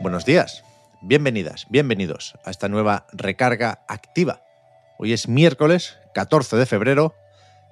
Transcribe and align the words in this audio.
Buenos 0.00 0.24
días, 0.24 0.64
bienvenidas, 1.00 1.66
bienvenidos 1.70 2.34
a 2.44 2.50
esta 2.50 2.68
nueva 2.68 3.06
recarga 3.12 3.80
activa. 3.88 4.40
Hoy 4.98 5.12
es 5.12 5.28
miércoles 5.28 5.98
14 6.14 6.56
de 6.56 6.66
febrero, 6.66 7.14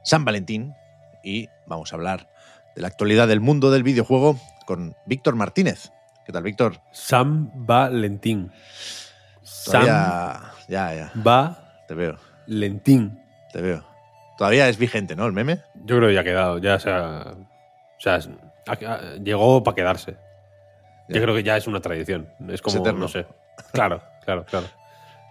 San 0.02 0.24
Valentín, 0.24 0.74
y 1.23 1.48
vamos 1.66 1.92
a 1.92 1.96
hablar 1.96 2.29
de 2.74 2.82
la 2.82 2.88
actualidad 2.88 3.29
del 3.29 3.41
mundo 3.41 3.70
del 3.70 3.82
videojuego 3.82 4.38
con 4.66 4.96
Víctor 5.06 5.37
Martínez. 5.37 5.91
¿Qué 6.27 6.32
tal, 6.32 6.42
Víctor? 6.42 6.80
San 6.92 7.51
Valentín. 7.66 8.51
San 9.43 9.84
Ya, 9.84 10.52
ya, 10.68 10.95
te 11.87 11.95
veo, 11.95 12.16
Valentín. 12.46 13.20
te 13.52 13.60
veo. 13.60 13.84
Todavía 14.38 14.68
es 14.68 14.79
vigente, 14.79 15.15
¿no? 15.15 15.27
El 15.27 15.32
meme. 15.32 15.60
Yo 15.84 15.96
creo 15.98 16.09
que 16.09 16.15
ya 16.15 16.20
ha 16.20 16.24
quedado, 16.24 16.59
ya 16.59 16.79
se 16.80 16.91
ha- 16.91 17.34
o 17.37 18.01
sea, 18.01 18.18
llegó 19.23 19.62
para 19.62 19.74
quedarse. 19.77 20.16
Yo 21.09 21.21
creo 21.23 21.35
que 21.35 21.43
ya 21.43 21.57
es 21.57 21.66
una 21.66 21.80
tradición. 21.80 22.29
Es 22.49 22.63
como, 22.63 22.83
no 22.93 23.09
sé. 23.09 23.27
Claro, 23.73 24.02
claro, 24.24 24.45
claro. 24.47 24.66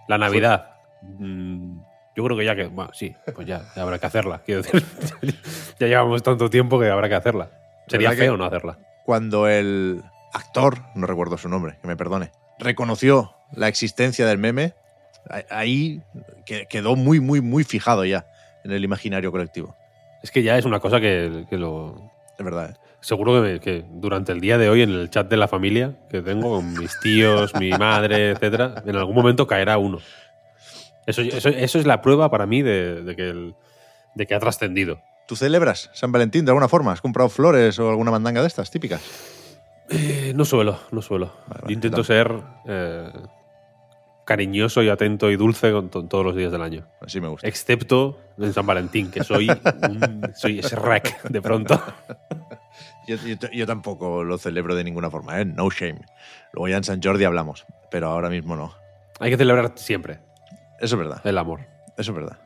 La 0.08 0.18
Navidad. 0.18 0.70
mm, 1.02 1.78
yo 2.16 2.24
creo 2.24 2.36
que 2.36 2.44
ya 2.44 2.54
que, 2.54 2.66
bueno, 2.68 2.90
sí, 2.94 3.14
pues 3.34 3.46
ya, 3.46 3.62
ya 3.74 3.82
habrá 3.82 3.98
que 3.98 4.06
hacerla. 4.06 4.40
Quiero 4.44 4.62
decir, 4.62 4.82
ya 5.80 5.86
llevamos 5.88 6.22
tanto 6.22 6.48
tiempo 6.48 6.78
que 6.78 6.88
habrá 6.88 7.08
que 7.08 7.14
hacerla. 7.16 7.50
Sería 7.88 8.10
¿Verdad 8.10 8.20
que- 8.20 8.26
feo 8.26 8.36
no 8.36 8.44
hacerla. 8.44 8.78
Cuando 9.04 9.48
el 9.48 10.02
actor, 10.32 10.78
no 10.94 11.06
recuerdo 11.06 11.36
su 11.36 11.48
nombre, 11.48 11.76
que 11.82 11.86
me 11.88 11.96
perdone, 11.96 12.30
reconoció 12.58 13.34
la 13.52 13.68
existencia 13.68 14.26
del 14.26 14.38
meme, 14.38 14.74
ahí 15.50 16.00
que- 16.46 16.66
quedó 16.66 16.96
muy, 16.96 17.20
muy, 17.20 17.40
muy 17.40 17.64
fijado 17.64 18.04
ya 18.04 18.26
en 18.64 18.72
el 18.72 18.84
imaginario 18.84 19.30
colectivo. 19.32 19.76
Es 20.22 20.30
que 20.30 20.42
ya 20.42 20.56
es 20.56 20.64
una 20.64 20.80
cosa 20.80 21.00
que, 21.00 21.44
que 21.50 21.58
lo, 21.58 22.10
Es 22.38 22.44
verdad. 22.44 22.70
¿eh? 22.70 22.74
Seguro 23.04 23.42
que, 23.42 23.60
que 23.60 23.84
durante 23.90 24.32
el 24.32 24.40
día 24.40 24.56
de 24.56 24.70
hoy 24.70 24.80
en 24.80 24.88
el 24.90 25.10
chat 25.10 25.28
de 25.28 25.36
la 25.36 25.46
familia 25.46 25.92
que 26.08 26.22
tengo 26.22 26.56
con 26.56 26.72
mis 26.72 26.98
tíos, 27.00 27.54
mi 27.54 27.68
madre, 27.70 28.30
etcétera, 28.30 28.82
en 28.86 28.96
algún 28.96 29.14
momento 29.14 29.46
caerá 29.46 29.76
uno. 29.76 29.98
Eso, 31.06 31.20
eso, 31.20 31.50
eso 31.50 31.78
es 31.78 31.84
la 31.84 32.00
prueba 32.00 32.30
para 32.30 32.46
mí 32.46 32.62
de, 32.62 33.02
de 33.02 33.14
que, 33.14 33.28
el- 33.28 33.54
de 34.14 34.26
que 34.26 34.34
ha 34.34 34.38
trascendido. 34.40 35.02
¿Tú 35.28 35.36
celebras 35.36 35.90
San 35.92 36.12
Valentín 36.12 36.46
de 36.46 36.50
alguna 36.52 36.66
forma? 36.68 36.92
¿Has 36.92 37.02
comprado 37.02 37.28
flores 37.28 37.78
o 37.78 37.90
alguna 37.90 38.10
mandanga 38.10 38.40
de 38.40 38.46
estas 38.46 38.70
típicas? 38.70 39.02
Eh, 39.90 40.32
no 40.34 40.46
suelo, 40.46 40.78
no 40.90 41.02
suelo. 41.02 41.30
Vale, 41.46 41.74
intento 41.74 42.02
ser 42.04 42.32
eh, 42.66 43.10
cariñoso 44.24 44.82
y 44.82 44.88
atento 44.88 45.30
y 45.30 45.36
dulce 45.36 45.72
con 45.72 45.90
to- 45.90 46.04
todos 46.04 46.24
los 46.24 46.34
días 46.36 46.50
del 46.52 46.62
año. 46.62 46.86
Así 47.02 47.20
me 47.20 47.28
gusta. 47.28 47.46
Excepto 47.46 48.18
en 48.38 48.54
San 48.54 48.64
Valentín, 48.66 49.10
que 49.10 49.22
soy, 49.22 49.50
un, 49.50 50.32
soy 50.34 50.60
ese 50.60 50.76
rec 50.76 51.22
de 51.28 51.42
pronto. 51.42 51.78
Yo, 53.06 53.16
yo- 53.16 53.50
yo 53.52 53.66
tampoco 53.66 54.24
lo 54.24 54.38
celebro 54.38 54.74
de 54.74 54.84
ninguna 54.84 55.10
forma, 55.10 55.40
¿eh? 55.40 55.44
No 55.44 55.68
shame. 55.70 56.00
Luego 56.52 56.68
ya 56.68 56.76
en 56.78 56.84
San 56.84 57.02
Jordi 57.02 57.24
hablamos, 57.24 57.66
pero 57.90 58.08
ahora 58.08 58.30
mismo 58.30 58.56
no. 58.56 58.74
Hay 59.20 59.30
que 59.30 59.36
celebrar 59.36 59.72
siempre 59.76 60.18
Eso 60.80 60.96
es 60.96 60.98
verdad, 60.98 61.20
el 61.24 61.38
amor. 61.38 61.60
eso 61.96 62.10
es 62.12 62.16
verdad. 62.16 62.38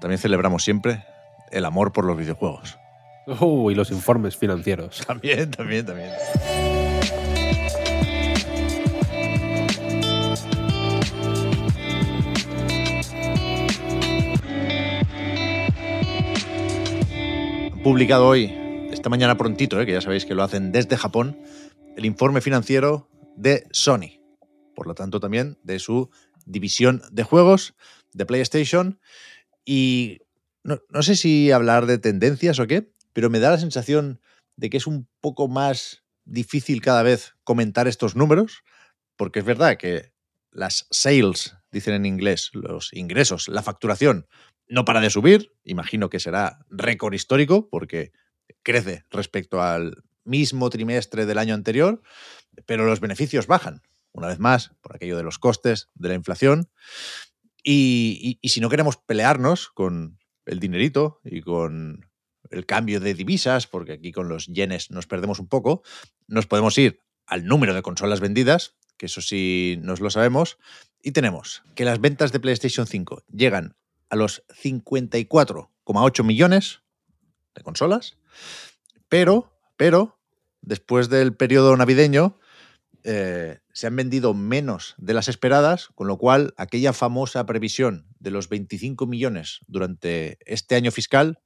También 0.00 0.18
celebramos 0.18 0.62
siempre 0.64 1.04
el 1.50 1.64
amor 1.64 1.92
por 1.92 2.04
los 2.04 2.16
videojuegos. 2.16 2.78
Uh, 3.26 3.70
y 3.70 3.74
los 3.74 3.90
informes 3.90 4.36
financieros. 4.36 5.02
También, 5.06 5.50
también, 5.50 5.86
también. 5.86 6.10
Publicado 17.82 18.26
hoy, 18.28 18.52
esta 19.04 19.10
mañana 19.10 19.36
prontito, 19.36 19.78
eh, 19.78 19.84
que 19.84 19.92
ya 19.92 20.00
sabéis 20.00 20.24
que 20.24 20.34
lo 20.34 20.42
hacen 20.42 20.72
desde 20.72 20.96
Japón, 20.96 21.38
el 21.94 22.06
informe 22.06 22.40
financiero 22.40 23.10
de 23.36 23.66
Sony. 23.70 24.18
Por 24.74 24.86
lo 24.86 24.94
tanto, 24.94 25.20
también 25.20 25.58
de 25.62 25.78
su 25.78 26.08
división 26.46 27.02
de 27.12 27.22
juegos 27.22 27.74
de 28.14 28.24
PlayStation. 28.24 28.98
Y 29.62 30.22
no, 30.62 30.80
no 30.88 31.02
sé 31.02 31.16
si 31.16 31.52
hablar 31.52 31.84
de 31.84 31.98
tendencias 31.98 32.58
o 32.58 32.66
qué, 32.66 32.94
pero 33.12 33.28
me 33.28 33.40
da 33.40 33.50
la 33.50 33.58
sensación 33.58 34.22
de 34.56 34.70
que 34.70 34.78
es 34.78 34.86
un 34.86 35.06
poco 35.20 35.48
más 35.48 36.02
difícil 36.24 36.80
cada 36.80 37.02
vez 37.02 37.34
comentar 37.44 37.86
estos 37.86 38.16
números, 38.16 38.62
porque 39.16 39.40
es 39.40 39.44
verdad 39.44 39.76
que 39.76 40.12
las 40.50 40.86
sales, 40.90 41.54
dicen 41.70 41.92
en 41.92 42.06
inglés, 42.06 42.52
los 42.54 42.90
ingresos, 42.94 43.48
la 43.48 43.62
facturación, 43.62 44.28
no 44.66 44.86
para 44.86 45.02
de 45.02 45.10
subir, 45.10 45.52
imagino 45.62 46.08
que 46.08 46.20
será 46.20 46.64
récord 46.70 47.12
histórico, 47.12 47.68
porque 47.68 48.12
crece 48.64 49.04
respecto 49.10 49.62
al 49.62 50.02
mismo 50.24 50.70
trimestre 50.70 51.26
del 51.26 51.38
año 51.38 51.54
anterior, 51.54 52.02
pero 52.66 52.86
los 52.86 52.98
beneficios 52.98 53.46
bajan, 53.46 53.82
una 54.12 54.28
vez 54.28 54.40
más, 54.40 54.72
por 54.80 54.96
aquello 54.96 55.16
de 55.16 55.22
los 55.22 55.38
costes, 55.38 55.90
de 55.94 56.08
la 56.08 56.14
inflación, 56.14 56.70
y, 57.62 58.38
si 58.42 58.60
no 58.60 58.68
queremos 58.68 58.98
pelearnos 58.98 59.68
con 59.68 60.18
el 60.44 60.60
dinerito 60.60 61.20
y 61.24 61.40
con 61.40 62.10
el 62.50 62.66
cambio 62.66 63.00
de 63.00 63.14
divisas, 63.14 63.66
porque 63.66 63.92
aquí 63.92 64.12
con 64.12 64.28
los 64.28 64.46
yenes 64.46 64.90
nos 64.90 65.06
perdemos 65.06 65.38
un 65.38 65.48
poco, 65.48 65.82
nos 66.26 66.46
podemos 66.46 66.76
ir 66.76 67.00
al 67.26 67.46
número 67.46 67.74
de 67.74 67.82
consolas 67.82 68.20
vendidas, 68.20 68.76
que 68.98 69.06
eso 69.06 69.22
sí 69.22 69.78
nos 69.80 70.00
lo 70.00 70.10
sabemos, 70.10 70.58
y 71.02 71.12
tenemos 71.12 71.62
que 71.74 71.86
las 71.86 72.00
ventas 72.00 72.32
de 72.32 72.40
PlayStation 72.40 72.86
5 72.86 73.24
llegan 73.32 73.76
a 74.10 74.16
los 74.16 74.44
54,8 74.48 76.22
millones 76.22 76.83
de 77.54 77.62
consolas, 77.62 78.16
pero, 79.08 79.52
pero, 79.76 80.18
después 80.60 81.08
del 81.08 81.34
periodo 81.36 81.76
navideño, 81.76 82.38
eh, 83.04 83.58
se 83.72 83.86
han 83.86 83.96
vendido 83.96 84.32
menos 84.32 84.94
de 84.96 85.14
las 85.14 85.28
esperadas, 85.28 85.88
con 85.94 86.06
lo 86.06 86.16
cual 86.16 86.54
aquella 86.56 86.92
famosa 86.92 87.44
previsión 87.44 88.06
de 88.18 88.30
los 88.30 88.48
25 88.48 89.06
millones 89.06 89.60
durante 89.66 90.38
este 90.46 90.74
año 90.74 90.90
fiscal 90.90 91.38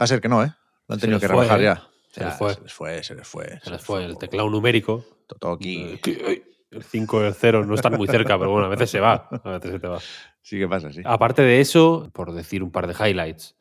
va 0.00 0.04
a 0.04 0.06
ser 0.06 0.20
que 0.20 0.28
no, 0.28 0.44
¿eh? 0.44 0.54
Lo 0.86 0.94
han 0.94 1.00
tenido 1.00 1.18
que 1.18 1.26
fue, 1.26 1.36
rebajar 1.36 1.60
¿eh? 1.60 1.64
ya. 1.64 1.88
Se 2.12 2.20
Ya, 2.20 2.26
les 2.28 2.38
fue. 2.38 2.54
Se 2.54 2.62
les 2.62 2.72
fue, 2.72 3.02
se 3.02 3.14
les 3.14 3.28
fue. 3.28 3.60
Se 3.62 3.70
les 3.70 3.80
fue 3.80 4.04
el 4.04 4.18
teclado 4.18 4.48
numérico. 4.50 5.04
Totoki. 5.26 5.98
Eh, 6.04 6.44
El 6.70 6.84
5 6.84 7.22
y 7.22 7.26
el 7.26 7.34
0 7.34 7.66
no 7.66 7.74
están 7.74 7.94
muy 7.94 8.06
cerca, 8.06 8.38
pero 8.38 8.50
bueno, 8.52 8.66
a 8.66 8.70
veces 8.70 8.90
se 8.90 9.00
va. 9.00 9.28
A 9.44 9.50
veces 9.50 9.72
se 9.72 9.80
te 9.80 9.88
va. 9.88 9.98
Sí 10.40 10.58
que 10.58 10.68
pasa, 10.68 10.92
sí. 10.92 11.02
Aparte 11.04 11.42
de 11.42 11.60
eso, 11.60 12.10
por 12.12 12.32
decir 12.32 12.62
un 12.62 12.70
par 12.70 12.86
de 12.86 12.94
highlights, 12.94 13.56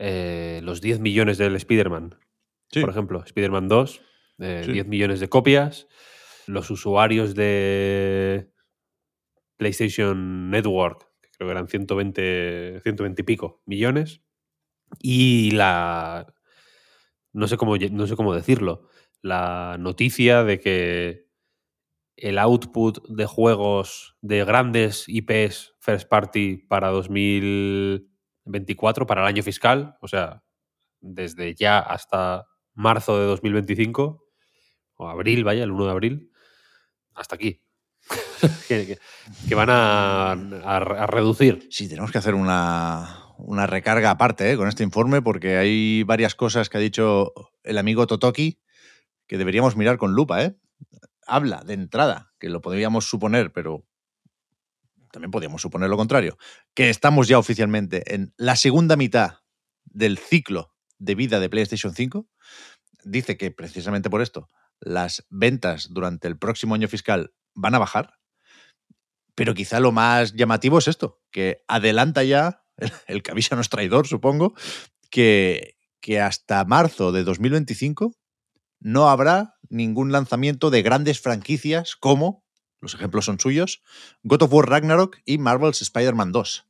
eh, 0.00 0.60
los 0.64 0.80
10 0.80 1.00
millones 1.00 1.38
del 1.38 1.56
Spider-Man, 1.56 2.16
Sí. 2.72 2.80
por 2.80 2.90
ejemplo, 2.90 3.22
Spider-Man 3.24 3.68
2, 3.68 4.02
eh, 4.40 4.62
Sí. 4.66 4.72
10 4.72 4.86
millones 4.88 5.20
de 5.20 5.28
copias. 5.28 5.86
Los 6.48 6.70
usuarios 6.70 7.34
de 7.36 8.50
PlayStation 9.56 10.50
Network, 10.50 11.06
que 11.20 11.28
creo 11.36 11.48
que 11.48 11.52
eran 11.52 11.68
120, 11.68 12.80
120 12.82 13.22
y 13.22 13.24
pico 13.24 13.62
millones. 13.66 14.22
Y 15.00 15.52
la. 15.52 16.32
No 17.32 17.46
sé 17.46 17.56
cómo, 17.56 17.76
no 17.76 18.06
sé 18.06 18.16
cómo 18.16 18.34
decirlo. 18.34 18.88
La 19.22 19.76
noticia 19.78 20.42
de 20.44 20.58
que 20.60 21.26
el 22.16 22.38
output 22.38 23.06
de 23.08 23.26
juegos 23.26 24.16
de 24.20 24.44
grandes 24.44 25.04
IPs 25.08 25.74
first 25.80 26.08
party 26.08 26.56
para 26.56 26.88
2024, 28.50 29.06
para 29.06 29.22
el 29.22 29.28
año 29.28 29.42
fiscal, 29.42 29.96
o 30.00 30.08
sea, 30.08 30.42
desde 31.00 31.54
ya 31.54 31.78
hasta 31.78 32.46
marzo 32.74 33.18
de 33.18 33.26
2025, 33.26 34.24
o 34.96 35.08
abril, 35.08 35.44
vaya, 35.44 35.64
el 35.64 35.70
1 35.70 35.84
de 35.84 35.90
abril, 35.90 36.32
hasta 37.14 37.36
aquí. 37.36 37.62
que, 38.68 38.98
van 39.54 39.68
a 39.70 41.06
reducir. 41.06 41.68
Sí, 41.70 41.88
tenemos 41.88 42.10
que 42.10 42.18
hacer 42.18 42.34
una, 42.34 43.30
una 43.44 43.66
recarga 43.66 44.10
aparte 44.10 44.52
¿eh? 44.52 44.56
con 44.56 44.68
este 44.68 44.82
informe 44.82 45.22
porque 45.22 45.56
hay 45.56 46.02
varias 46.02 46.34
cosas 46.34 46.68
que 46.68 46.78
ha 46.78 46.80
dicho 46.80 47.32
el 47.62 47.78
amigo 47.78 48.06
Totoki 48.06 48.60
que 49.26 49.38
deberíamos 49.38 49.76
mirar 49.76 49.98
con 49.98 50.14
lupa. 50.14 50.42
¿eh? 50.42 50.56
Habla 51.26 51.62
de 51.64 51.74
entrada, 51.74 52.32
que 52.38 52.48
lo 52.48 52.60
podríamos 52.60 53.08
suponer, 53.08 53.52
pero 53.52 53.84
también 55.10 55.30
podríamos 55.30 55.62
suponer 55.62 55.88
lo 55.90 55.96
contrario, 55.96 56.38
que 56.74 56.90
estamos 56.90 57.28
ya 57.28 57.38
oficialmente 57.38 58.14
en 58.14 58.32
la 58.36 58.56
segunda 58.56 58.96
mitad 58.96 59.38
del 59.84 60.18
ciclo 60.18 60.74
de 60.98 61.14
vida 61.14 61.40
de 61.40 61.48
PlayStation 61.48 61.94
5. 61.94 62.28
Dice 63.04 63.36
que 63.36 63.50
precisamente 63.50 64.10
por 64.10 64.22
esto 64.22 64.48
las 64.80 65.26
ventas 65.30 65.88
durante 65.90 66.28
el 66.28 66.38
próximo 66.38 66.74
año 66.74 66.88
fiscal 66.88 67.34
van 67.54 67.74
a 67.74 67.78
bajar. 67.78 68.14
Pero 69.34 69.54
quizá 69.54 69.80
lo 69.80 69.92
más 69.92 70.34
llamativo 70.34 70.78
es 70.78 70.88
esto, 70.88 71.20
que 71.30 71.62
adelanta 71.68 72.24
ya, 72.24 72.64
el 73.06 73.22
que 73.22 73.32
no 73.32 73.60
es 73.60 73.68
traidor, 73.68 74.06
supongo, 74.06 74.54
que, 75.10 75.76
que 76.00 76.20
hasta 76.20 76.64
marzo 76.64 77.12
de 77.12 77.24
2025 77.24 78.12
no 78.80 79.08
habrá 79.08 79.56
ningún 79.68 80.12
lanzamiento 80.12 80.70
de 80.70 80.82
grandes 80.82 81.20
franquicias 81.20 81.96
como, 81.96 82.44
los 82.80 82.94
ejemplos 82.94 83.24
son 83.24 83.38
suyos, 83.38 83.82
God 84.22 84.42
of 84.42 84.52
War 84.52 84.68
Ragnarok 84.68 85.18
y 85.24 85.38
Marvel's 85.38 85.82
Spider-Man 85.82 86.32
2. 86.32 86.66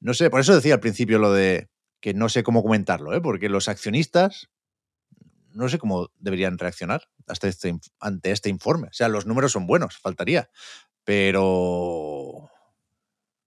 No 0.00 0.14
sé, 0.14 0.30
por 0.30 0.40
eso 0.40 0.54
decía 0.54 0.74
al 0.74 0.80
principio 0.80 1.18
lo 1.18 1.32
de 1.32 1.68
que 2.00 2.14
no 2.14 2.28
sé 2.28 2.42
cómo 2.42 2.62
comentarlo, 2.62 3.14
¿eh? 3.14 3.20
porque 3.20 3.48
los 3.48 3.68
accionistas 3.68 4.50
no 5.54 5.68
sé 5.68 5.78
cómo 5.78 6.10
deberían 6.18 6.58
reaccionar 6.58 7.08
este, 7.42 7.78
ante 8.00 8.30
este 8.30 8.48
informe. 8.48 8.88
O 8.88 8.92
sea, 8.92 9.08
los 9.08 9.26
números 9.26 9.52
son 9.52 9.66
buenos, 9.66 9.98
faltaría. 9.98 10.50
Pero. 11.04 12.50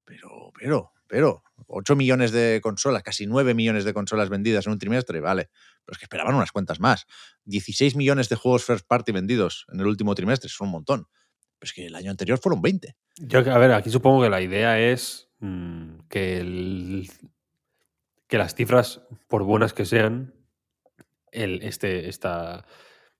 Pero, 0.06 0.52
pero, 0.58 0.92
pero. 1.08 1.44
8 1.68 1.96
millones 1.96 2.32
de 2.32 2.60
consolas, 2.62 3.02
casi 3.02 3.26
9 3.26 3.54
millones 3.54 3.86
de 3.86 3.94
consolas 3.94 4.30
vendidas 4.30 4.68
en 4.68 4.74
un 4.74 4.80
trimestre, 4.80 5.20
vale. 5.20 5.50
Pero 5.84 5.94
es 5.94 5.98
que 5.98 6.06
esperaban 6.06 6.36
unas 6.36 6.52
cuentas 6.52 6.80
más. 6.80 7.08
16 7.46 7.96
millones 7.96 8.30
de 8.30 8.36
juegos 8.36 8.64
first 8.64 8.86
party 8.88 9.12
vendidos 9.12 9.66
en 9.72 9.80
el 9.80 9.88
último 9.88 10.14
trimestre, 10.14 10.48
es 10.48 10.60
un 10.62 10.70
montón. 10.70 11.08
Pero 11.60 11.68
es 11.68 11.74
que 11.74 11.86
el 11.88 11.96
año 11.96 12.12
anterior 12.12 12.38
fueron 12.40 12.62
20. 12.62 12.96
Yo, 13.18 13.40
a 13.40 13.57
ver, 13.57 13.72
aquí 13.74 13.90
supongo 13.90 14.24
que 14.24 14.30
la 14.30 14.42
idea 14.42 14.80
es 14.80 15.30
mmm, 15.40 16.00
que, 16.10 16.38
el, 16.40 17.10
que 18.28 18.38
las 18.38 18.56
cifras, 18.56 19.02
por 19.28 19.44
buenas 19.44 19.74
que 19.74 19.86
sean, 19.86 20.34
el, 21.31 21.62
este, 21.63 22.10
esta, 22.10 22.66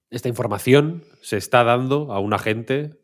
esta 0.10 0.28
información 0.30 1.04
se 1.22 1.38
está 1.38 1.64
dando 1.64 2.12
a 2.14 2.20
una 2.20 2.40
gente 2.40 3.00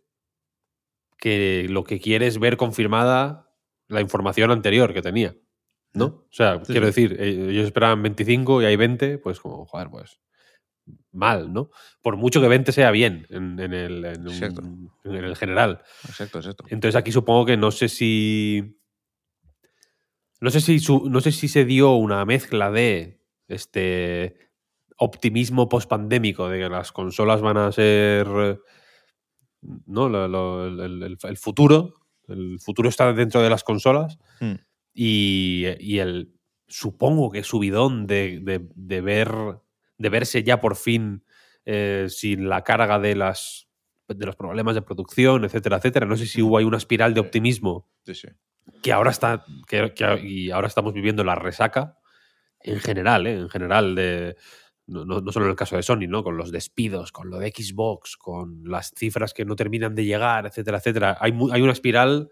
que 1.18 1.68
lo 1.70 1.84
que 1.84 2.00
quiere 2.00 2.28
es 2.28 2.40
ver 2.40 2.58
confirmada 2.58 3.50
la 3.88 4.02
información 4.02 4.52
anterior 4.52 4.94
que 4.94 5.02
tenía. 5.02 5.36
¿No? 5.94 6.06
O 6.06 6.28
sea, 6.32 6.60
Sí, 6.64 6.72
quiero 6.72 6.90
sí. 6.92 7.02
decir, 7.08 7.22
eh, 7.22 7.50
ellos 7.52 7.66
esperaban 7.66 8.02
25 8.02 8.62
y 8.62 8.66
hay 8.66 8.78
20, 8.78 9.18
pues 9.18 9.42
como, 9.42 9.66
joder, 9.66 9.90
pues 9.90 10.22
mal, 11.12 11.52
¿no? 11.54 11.70
Por 12.02 12.18
mucho 12.18 12.42
que 12.42 12.48
20 12.48 12.72
sea 12.72 12.92
bien 12.92 13.28
en, 13.30 13.60
en 13.60 13.74
el, 13.74 14.06
en, 14.06 14.22
un- 14.28 14.34
Exacto. 14.34 14.62
en 15.04 15.16
el 15.16 15.36
general. 15.36 15.82
Exacto, 16.08 16.40
exacto. 16.40 16.64
Entonces 16.70 16.96
aquí 16.96 17.12
supongo 17.12 17.46
que 17.46 17.58
no 17.58 17.72
sé 17.72 17.90
si. 17.90 18.78
No 20.40 20.50
sé 20.50 20.60
si 20.62 20.80
su- 20.80 21.08
no 21.10 21.22
sé 21.22 21.32
si 21.32 21.48
se 21.48 21.66
dio 21.66 21.94
una 21.96 22.26
mezcla 22.26 22.72
de 22.72 23.22
este 23.48 24.38
optimismo 24.98 25.70
pospandémico 25.70 26.50
de 26.50 26.60
que 26.60 26.70
las 26.70 26.92
consolas 26.92 27.42
van 27.42 27.58
a 27.58 27.72
ser. 27.72 28.28
¿No? 29.86 30.10
Lo- 30.10 30.28
lo- 30.28 30.66
el, 30.68 31.04
el- 31.04 31.18
el 31.22 31.38
futuro. 31.38 31.94
El 32.28 32.60
futuro 32.60 32.90
está 32.90 33.12
dentro 33.14 33.42
de 33.42 33.50
las 33.50 33.64
consolas. 33.64 34.18
Hmm. 34.40 34.56
Y, 34.94 35.66
y 35.80 36.00
el. 36.00 36.34
Supongo 36.68 37.30
que 37.32 37.44
subidón 37.44 38.08
de, 38.08 38.40
de, 38.42 38.68
de 38.74 39.02
ver. 39.02 39.30
De 40.02 40.10
verse 40.10 40.44
ya 40.44 40.60
por 40.60 40.76
fin 40.76 41.24
eh, 41.66 42.08
sin 42.10 42.50
la 42.50 42.64
carga 42.64 43.00
de 43.00 43.16
las 43.16 43.68
de 44.08 44.26
los 44.26 44.36
problemas 44.36 44.76
de 44.76 44.82
producción, 44.82 45.46
etcétera, 45.46 45.78
etcétera. 45.78 46.06
No 46.06 46.18
sé 46.18 46.26
si 46.26 46.42
hubo 46.42 46.58
ahí 46.58 46.66
una 46.66 46.78
espiral 46.78 47.14
de 47.14 47.22
optimismo 47.22 47.88
Sí, 48.06 48.14
sí. 48.16 48.28
que 48.84 48.92
ahora 48.92 49.12
está 49.12 49.46
que, 49.68 49.94
que- 49.94 50.22
y 50.22 50.52
ahora 50.52 50.68
estamos 50.68 50.92
viviendo 50.94 51.24
la 51.24 51.36
resaca 51.36 51.98
en 52.60 52.80
general, 52.80 53.26
¿eh? 53.28 53.38
en 53.38 53.50
general 53.50 53.96
de 53.96 54.36
no, 54.88 55.06
no- 55.06 55.22
no 55.22 55.32
solo 55.32 55.46
en 55.46 55.52
el 55.52 55.56
caso 55.56 55.78
de 55.78 55.84
Sony, 55.84 56.08
¿no? 56.10 56.24
Con 56.24 56.36
los 56.36 56.52
despidos, 56.52 57.12
con 57.14 57.30
lo 57.30 57.38
de 57.38 57.52
Xbox, 57.56 58.18
con 58.18 58.64
las 58.66 58.92
cifras 58.98 59.34
que 59.34 59.46
no 59.46 59.56
terminan 59.56 59.96
de 59.96 60.04
llegar, 60.04 60.46
etcétera, 60.46 60.80
etcétera. 60.80 61.18
Hay, 61.22 61.32
hay 61.54 61.62
una 61.62 61.72
espiral 61.72 62.30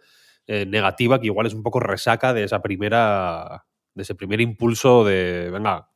eh, 0.47 0.65
negativa 0.65 1.19
que 1.21 1.27
igual 1.27 1.47
es 1.47 1.53
un 1.53 1.63
poco 1.63 1.79
resaca 1.79 2.33
de 2.33 2.43
esa 2.43 2.61
primera 2.61 3.65
de 3.93 4.03
ese 4.03 4.15
primer 4.15 4.41
impulso 4.41 5.05
de 5.05 5.49
venga 5.51 5.88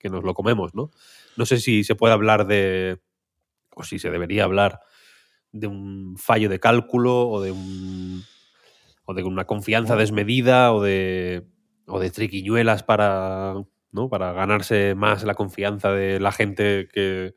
que 0.00 0.08
nos 0.08 0.24
lo 0.24 0.34
comemos, 0.34 0.74
¿no? 0.74 0.90
No 1.36 1.46
sé 1.46 1.58
si 1.60 1.84
se 1.84 1.94
puede 1.94 2.14
hablar 2.14 2.46
de 2.46 3.00
o 3.76 3.84
si 3.84 3.98
se 4.00 4.10
debería 4.10 4.44
hablar 4.44 4.80
de 5.52 5.66
un 5.68 6.16
fallo 6.18 6.48
de 6.48 6.58
cálculo 6.58 7.28
o 7.28 7.40
de 7.40 7.52
un 7.52 8.24
o 9.04 9.14
de 9.14 9.22
una 9.22 9.46
confianza 9.46 9.94
desmedida 9.96 10.72
o 10.72 10.82
de 10.82 11.46
o 11.86 12.00
de 12.00 12.10
triquiñuelas 12.10 12.82
para 12.82 13.54
¿no? 13.92 14.08
para 14.08 14.32
ganarse 14.32 14.94
más 14.94 15.24
la 15.24 15.34
confianza 15.34 15.92
de 15.92 16.20
la 16.20 16.32
gente 16.32 16.88
que 16.92 17.34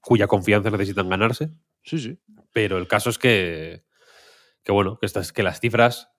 cuya 0.00 0.26
confianza 0.26 0.70
necesitan 0.70 1.08
ganarse 1.08 1.50
Sí, 1.82 1.98
sí. 1.98 2.18
pero 2.52 2.76
el 2.78 2.88
caso 2.88 3.08
es 3.10 3.18
que 3.18 3.84
que 4.64 4.72
bueno 4.72 4.98
que 4.98 5.06
estas 5.06 5.32
que 5.32 5.42
las 5.42 5.60
cifras 5.60 6.10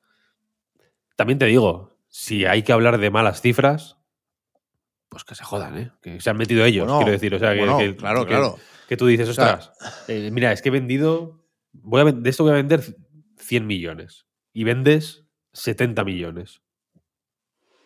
también 1.16 1.38
te 1.40 1.46
digo 1.46 1.98
si 2.08 2.46
hay 2.46 2.64
que 2.64 2.72
hablar 2.72 2.98
de 2.98 3.12
malas 3.12 3.42
cifras 3.42 3.99
pues 5.10 5.24
que 5.24 5.36
se 5.36 5.44
jodan, 5.44 5.78
¿eh? 5.78 5.92
Que 6.02 6.22
se 6.22 6.30
han 6.30 6.38
metido 6.38 6.64
ellos, 6.64 6.86
Bueno, 6.86 7.00
quiero 7.00 7.12
decir. 7.14 7.34
O 7.36 7.40
sea, 7.40 7.54
que, 7.54 7.60
bueno, 7.60 7.78
que- 7.80 7.96
claro, 7.96 8.22
que- 8.26 8.30
claro. 8.30 8.58
que 8.88 8.96
tú 8.98 9.08
dices, 9.08 9.28
O 9.30 9.34
sea, 9.34 9.56
ostras, 9.56 10.06
eh, 10.08 10.30
mira, 10.32 10.52
es 10.52 10.62
que 10.62 10.70
he 10.70 10.72
vendido. 10.72 11.44
Voy 11.72 12.02
a, 12.02 12.06
de 12.06 12.30
esto 12.30 12.44
voy 12.44 12.52
a 12.54 12.56
vender 12.56 12.82
100 13.38 13.66
millones. 13.68 14.26
Y 14.54 14.64
vendes 14.64 15.26
70 15.54 16.04
millones. 16.04 16.62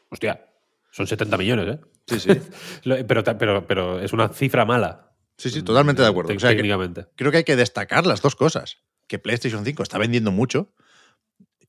Hostia, 0.10 0.48
son 0.92 1.08
70 1.08 1.38
millones, 1.38 1.76
¿eh? 1.76 1.82
Sí, 2.08 2.20
sí. 2.20 2.30
Pero, 3.08 3.24
pero, 3.24 3.66
pero 3.68 4.00
es 4.00 4.12
una 4.14 4.28
cifra 4.30 4.66
mala. 4.66 5.12
Sí, 5.38 5.50
sí, 5.50 5.64
totalmente 5.64 6.02
de 6.02 6.08
acuerdo. 6.10 6.34
O 6.36 6.40
sea, 6.40 6.50
que- 6.52 6.58
técnicamente. 6.58 7.08
creo 7.16 7.32
que 7.32 7.38
hay 7.38 7.44
que 7.46 7.56
destacar 7.56 8.06
las 8.06 8.22
dos 8.22 8.36
cosas. 8.36 8.78
Que 9.08 9.20
PlayStation 9.20 9.64
5 9.66 9.82
está 9.84 9.98
vendiendo 9.98 10.32
mucho 10.32 10.74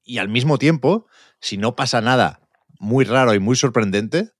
y 0.03 0.19
al 0.19 0.29
mismo 0.29 0.59
tiempo, 0.59 1.07
si 1.41 1.57
no 1.57 1.75
pasa 1.77 2.01
nada 2.01 2.41
muy 2.79 3.05
raro 3.05 3.33
y 3.35 3.39
muy 3.39 3.57
sorprendente, 3.57 4.31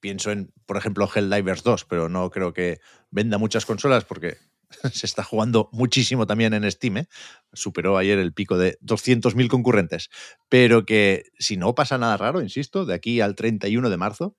pienso 0.00 0.30
en, 0.30 0.52
por 0.66 0.76
ejemplo, 0.76 1.08
Helldivers 1.12 1.62
2, 1.62 1.84
pero 1.84 2.08
no 2.08 2.30
creo 2.30 2.52
que 2.52 2.80
venda 3.10 3.38
muchas 3.38 3.66
consolas 3.66 4.04
porque 4.04 4.36
se 4.92 5.06
está 5.06 5.24
jugando 5.24 5.68
muchísimo 5.72 6.26
también 6.26 6.54
en 6.54 6.70
Steam. 6.70 6.98
¿eh? 6.98 7.08
Superó 7.52 7.96
ayer 7.96 8.18
el 8.18 8.32
pico 8.32 8.58
de 8.58 8.78
200.000 8.80 9.48
concurrentes. 9.48 10.10
Pero 10.48 10.84
que 10.84 11.24
si 11.38 11.56
no 11.56 11.74
pasa 11.74 11.98
nada 11.98 12.16
raro, 12.16 12.42
insisto, 12.42 12.84
de 12.84 12.94
aquí 12.94 13.20
al 13.20 13.34
31 13.34 13.90
de 13.90 13.96
marzo, 13.96 14.36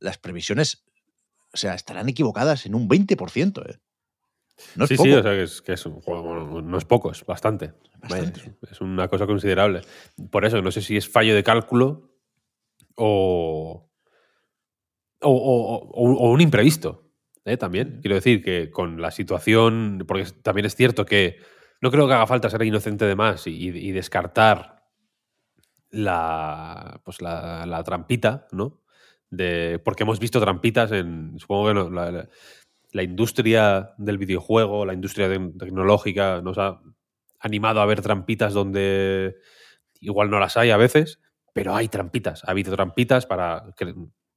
las 0.00 0.18
previsiones, 0.18 0.84
o 1.52 1.56
sea, 1.56 1.74
estarán 1.74 2.08
equivocadas 2.08 2.66
en 2.66 2.74
un 2.74 2.88
20%. 2.88 3.70
¿eh? 3.70 3.78
No 4.76 4.84
es 4.84 4.88
sí, 4.88 4.96
poco. 4.96 5.08
sí, 5.08 5.14
o 5.14 5.22
sea, 5.22 5.32
que 5.32 5.42
es, 5.42 5.62
que 5.62 5.72
es 5.72 5.86
un 5.86 6.00
juego, 6.00 6.22
bueno, 6.22 6.62
no 6.62 6.78
es 6.78 6.84
poco, 6.84 7.10
es 7.10 7.24
bastante. 7.24 7.74
Bastante. 8.00 8.40
Vaya, 8.40 8.56
es 8.70 8.80
una 8.80 9.08
cosa 9.08 9.26
considerable. 9.26 9.82
Por 10.30 10.44
eso, 10.44 10.60
no 10.62 10.70
sé 10.70 10.82
si 10.82 10.96
es 10.96 11.08
fallo 11.08 11.34
de 11.34 11.44
cálculo 11.44 12.12
o, 12.94 13.87
o, 15.22 15.30
o- 15.30 15.90
o- 15.90 16.14
o 16.14 16.30
un 16.32 16.40
imprevisto. 16.40 17.10
¿eh? 17.44 17.56
También, 17.56 17.98
quiero 18.02 18.16
decir 18.16 18.42
que 18.42 18.70
con 18.70 19.00
la 19.00 19.10
situación, 19.10 20.04
porque 20.06 20.26
también 20.42 20.66
es 20.66 20.76
cierto 20.76 21.04
que 21.06 21.36
no 21.80 21.90
creo 21.90 22.06
que 22.08 22.14
haga 22.14 22.26
falta 22.26 22.50
ser 22.50 22.62
inocente 22.62 23.04
de 23.04 23.14
más 23.16 23.46
y, 23.46 23.68
y 23.68 23.92
descartar 23.92 24.84
la, 25.90 27.00
pues 27.04 27.22
la, 27.22 27.64
la 27.66 27.82
trampita, 27.82 28.46
¿no? 28.52 28.80
De, 29.30 29.80
porque 29.84 30.04
hemos 30.04 30.18
visto 30.20 30.40
trampitas 30.40 30.92
en, 30.92 31.38
supongo 31.38 31.68
que 31.68 31.74
no, 31.74 31.90
la- 31.90 32.28
industria 33.02 33.94
del 33.98 34.18
videojuego, 34.18 34.86
la 34.86 34.94
industria 34.94 35.28
de- 35.28 35.52
tecnológica 35.58 36.40
nos 36.42 36.58
ha 36.58 36.80
animado 37.40 37.80
a 37.80 37.86
ver 37.86 38.02
trampitas 38.02 38.54
donde 38.54 39.36
igual 40.00 40.30
no 40.30 40.40
las 40.40 40.56
hay 40.56 40.70
a 40.70 40.76
veces, 40.76 41.20
pero 41.54 41.74
hay 41.74 41.88
trampitas. 41.88 42.44
Ha 42.44 42.52
habido 42.52 42.74
trampitas 42.74 43.26
para, 43.26 43.72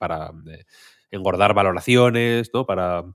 para 0.02 0.32
eh, 0.52 0.66
engordar 1.12 1.54
valoraciones, 1.56 2.52
¿no? 2.54 2.66
Para, 2.68 3.06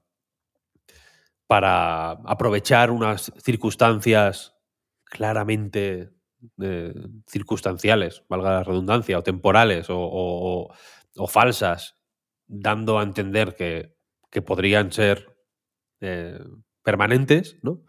para 1.46 2.12
aprovechar 2.24 2.90
unas 2.90 3.32
circunstancias 3.38 4.54
claramente 5.04 6.10
eh, 6.60 6.94
circunstanciales, 7.28 8.24
valga 8.28 8.50
la 8.52 8.64
redundancia, 8.64 9.18
o 9.18 9.22
temporales 9.22 9.88
o, 9.90 9.98
o- 9.98 10.64
o- 10.68 10.74
o 11.18 11.26
falsas, 11.28 11.94
dando 12.46 12.98
a 12.98 13.02
entender 13.02 13.54
que, 13.54 13.96
que 14.30 14.42
podrían 14.42 14.92
ser 14.92 15.36
eh, 16.00 16.38
permanentes, 16.82 17.58
¿no? 17.62 17.82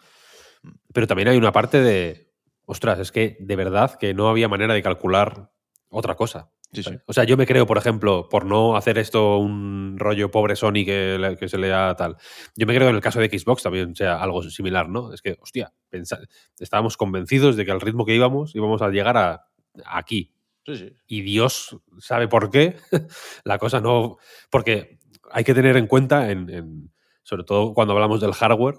Pero 0.94 1.08
también 1.08 1.30
hay 1.30 1.38
una 1.38 1.52
parte 1.52 1.82
de, 1.82 2.32
ostras, 2.66 3.00
es 3.00 3.12
que 3.12 3.38
de 3.40 3.56
verdad 3.56 3.98
que 4.00 4.14
no 4.14 4.30
había 4.30 4.48
manera 4.50 4.74
de 4.74 4.84
calcular 4.84 5.52
otra 5.90 6.16
cosa. 6.16 6.52
Sí, 6.74 6.84
sí. 6.84 6.92
O 7.06 7.14
sea, 7.14 7.24
yo 7.24 7.38
me 7.38 7.48
creo, 7.48 7.66
por 7.66 7.78
ejemplo, 7.78 8.28
por 8.30 8.46
no 8.46 8.76
hacer 8.76 8.98
esto 8.98 9.38
un 9.38 9.96
rollo 9.98 10.30
pobre 10.32 10.56
Sony 10.58 10.84
que, 10.86 11.18
le- 11.18 11.38
que 11.38 11.48
se 11.48 11.58
lea 11.58 11.96
tal, 11.98 12.18
yo 12.58 12.68
me 12.68 12.74
creo 12.76 12.86
que 12.88 12.90
en 12.90 12.96
el 12.96 13.02
caso 13.02 13.20
de 13.22 13.30
Xbox 13.30 13.64
también 13.64 13.96
sea 13.96 14.22
algo 14.22 14.44
similar, 14.44 14.90
¿no? 14.90 15.14
Es 15.14 15.22
que, 15.22 15.38
hostia, 15.42 15.74
estábamos 16.60 16.98
convencidos 16.98 17.56
de 17.56 17.66
que 17.66 17.72
al 17.72 17.80
ritmo 17.82 18.06
que 18.06 18.16
íbamos 18.16 18.54
íbamos 18.54 18.82
a 18.82 18.90
llegar 18.90 19.18
a, 19.18 19.32
a 19.86 19.98
aquí. 19.98 20.34
Sí, 20.66 20.76
sí. 20.76 20.94
y 21.08 21.22
Dios 21.22 21.78
sabe 22.00 22.28
por 22.28 22.50
qué, 22.52 22.76
la 23.46 23.58
cosa 23.58 23.80
no. 23.80 24.18
Porque 24.50 25.00
hay 25.32 25.46
que 25.46 25.54
tener 25.54 25.78
en 25.78 25.88
cuenta, 25.88 26.30
en, 26.32 26.50
en- 26.50 26.94
sobre 27.24 27.46
todo 27.46 27.74
cuando 27.74 27.94
hablamos 27.94 28.20
del 28.20 28.34
hardware, 28.34 28.76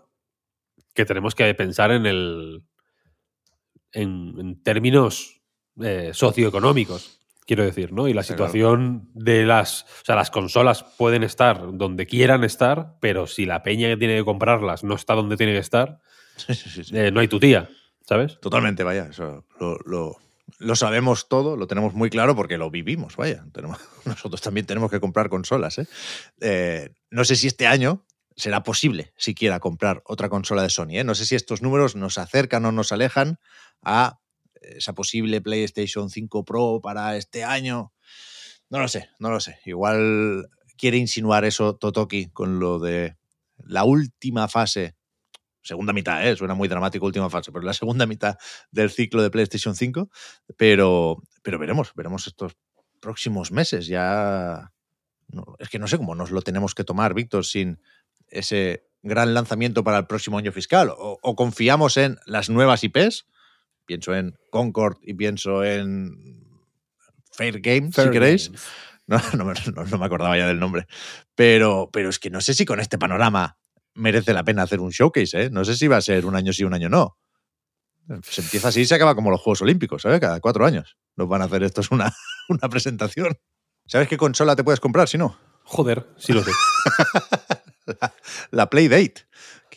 que 0.94 1.06
tenemos 1.06 1.34
que 1.34 1.54
pensar 1.54 1.90
en 1.92 2.04
el. 2.06 2.62
en, 3.92 4.34
en 4.38 4.62
términos 4.62 5.40
eh, 5.80 6.10
socioeconómicos, 6.12 7.17
quiero 7.48 7.64
decir, 7.64 7.92
¿no? 7.92 8.06
Y 8.06 8.12
la 8.12 8.22
claro. 8.22 8.36
situación 8.36 9.08
de 9.14 9.44
las. 9.44 9.82
O 9.82 10.04
sea, 10.04 10.14
las 10.14 10.30
consolas 10.30 10.84
pueden 10.96 11.24
estar 11.24 11.76
donde 11.76 12.06
quieran 12.06 12.44
estar, 12.44 12.94
pero 13.00 13.26
si 13.26 13.44
la 13.46 13.64
peña 13.64 13.88
que 13.88 13.96
tiene 13.96 14.16
que 14.18 14.24
comprarlas 14.24 14.84
no 14.84 14.94
está 14.94 15.14
donde 15.14 15.36
tiene 15.36 15.52
que 15.54 15.58
estar, 15.58 16.00
Sí, 16.36 16.54
sí, 16.54 16.70
sí, 16.70 16.84
sí. 16.84 16.96
eh, 16.96 17.10
no 17.10 17.18
hay 17.18 17.26
tu 17.26 17.40
tía, 17.40 17.68
¿sabes? 18.06 18.38
Totalmente, 18.40 18.84
vaya. 18.84 19.08
Eso 19.10 19.44
lo, 19.58 19.76
lo- 19.86 20.16
lo 20.60 20.76
sabemos 20.76 21.28
todo, 21.28 21.56
lo 21.56 21.66
tenemos 21.66 21.92
muy 21.94 22.08
claro 22.10 22.34
porque 22.36 22.56
lo 22.58 22.70
vivimos, 22.70 23.16
vaya. 23.16 23.44
Tenemos- 23.52 23.78
nosotros 24.04 24.40
también 24.40 24.66
tenemos 24.66 24.90
que 24.90 25.00
comprar 25.00 25.28
consolas. 25.28 25.78
¿eh? 25.78 25.86
Eh, 26.40 26.90
no 27.10 27.24
sé 27.24 27.34
si 27.34 27.48
este 27.48 27.66
año 27.66 28.04
será 28.36 28.62
posible 28.62 29.12
siquiera 29.16 29.58
comprar 29.58 30.00
otra 30.06 30.28
consola 30.28 30.62
de 30.62 30.70
Sony. 30.70 30.90
¿eh? 31.00 31.04
No 31.04 31.14
sé 31.16 31.26
si 31.26 31.34
estos 31.34 31.60
números 31.60 31.96
nos 31.96 32.18
acercan 32.18 32.64
o 32.66 32.72
nos 32.72 32.92
alejan 32.92 33.38
a 33.82 34.20
esa 34.62 34.94
posible 34.94 35.40
PlayStation 35.40 36.10
5 36.10 36.44
Pro 36.44 36.80
para 36.82 37.16
este 37.16 37.44
año. 37.44 37.92
No 38.70 38.80
lo 38.80 38.88
sé, 38.88 39.08
no 39.18 39.30
lo 39.30 39.40
sé. 39.40 39.58
Igual 39.64 40.48
quiere 40.76 40.98
insinuar 40.98 41.44
eso 41.44 41.76
Totoki 41.76 42.30
con 42.30 42.60
lo 42.60 42.78
de 42.78 43.16
la 43.58 43.84
última 43.84 44.48
fase 44.48 44.98
segunda 45.68 45.92
mitad, 45.92 46.26
¿eh? 46.26 46.34
suena 46.34 46.54
muy 46.54 46.66
dramático 46.66 47.04
última 47.04 47.28
fase, 47.28 47.52
pero 47.52 47.64
la 47.64 47.74
segunda 47.74 48.06
mitad 48.06 48.38
del 48.70 48.90
ciclo 48.90 49.22
de 49.22 49.30
PlayStation 49.30 49.74
5, 49.76 50.08
pero, 50.56 51.22
pero 51.42 51.58
veremos, 51.58 51.92
veremos 51.94 52.26
estos 52.26 52.56
próximos 53.00 53.52
meses. 53.52 53.86
Ya 53.86 54.72
es 55.58 55.68
que 55.68 55.78
no 55.78 55.86
sé 55.86 55.98
cómo 55.98 56.14
nos 56.14 56.30
lo 56.30 56.42
tenemos 56.42 56.74
que 56.74 56.84
tomar, 56.84 57.14
Víctor, 57.14 57.44
sin 57.44 57.80
ese 58.28 58.86
gran 59.02 59.34
lanzamiento 59.34 59.84
para 59.84 59.98
el 59.98 60.06
próximo 60.06 60.38
año 60.38 60.52
fiscal. 60.52 60.90
O 60.96 61.36
confiamos 61.36 61.96
en 61.98 62.18
las 62.24 62.48
nuevas 62.48 62.82
IPs, 62.82 63.26
pienso 63.88 64.14
en 64.14 64.36
Concord 64.50 64.98
y 65.02 65.14
pienso 65.14 65.64
en 65.64 66.44
Fair 67.32 67.60
Game, 67.60 67.90
si 67.90 68.10
queréis. 68.10 68.50
No, 69.08 69.18
no 69.38 69.46
me- 69.46 69.54
no- 69.74 69.84
no 69.86 69.96
me 69.98 70.04
acordaba 70.04 70.36
ya 70.36 70.46
del 70.46 70.60
nombre. 70.60 70.86
Pero, 71.34 71.88
pero 71.90 72.10
es 72.10 72.18
que 72.18 72.28
no 72.28 72.42
sé 72.42 72.52
si 72.52 72.66
con 72.66 72.78
este 72.78 72.98
panorama 72.98 73.56
merece 73.94 74.34
la 74.34 74.44
pena 74.44 74.64
hacer 74.64 74.80
un 74.80 74.90
showcase, 74.90 75.44
¿eh? 75.44 75.50
No 75.50 75.64
sé 75.64 75.76
si 75.76 75.88
va 75.88 75.96
a 75.96 76.02
ser 76.02 76.26
un 76.26 76.36
año 76.36 76.52
sí, 76.52 76.62
un 76.62 76.74
año 76.74 76.90
no. 76.90 77.16
Se 78.22 78.42
empieza 78.42 78.68
así 78.68 78.82
y 78.82 78.84
se 78.84 78.94
acaba 78.96 79.14
como 79.14 79.30
los 79.30 79.40
Juegos 79.40 79.62
Olímpicos, 79.62 80.02
¿sabes? 80.02 80.20
Cada 80.20 80.40
cuatro 80.40 80.66
años 80.66 80.98
nos 81.16 81.26
van 81.26 81.40
a 81.40 81.46
hacer 81.46 81.62
esto 81.62 81.80
es 81.80 81.90
una, 81.90 82.14
una 82.50 82.68
presentación. 82.68 83.38
¿Sabes 83.86 84.08
qué 84.08 84.18
consola 84.18 84.54
te 84.54 84.62
puedes 84.62 84.78
comprar 84.80 85.08
si 85.08 85.16
no? 85.16 85.38
Joder, 85.64 86.06
sí 86.18 86.34
lo 86.34 86.44
sé. 86.44 86.50
La 88.50 88.68
Playdate, 88.68 89.26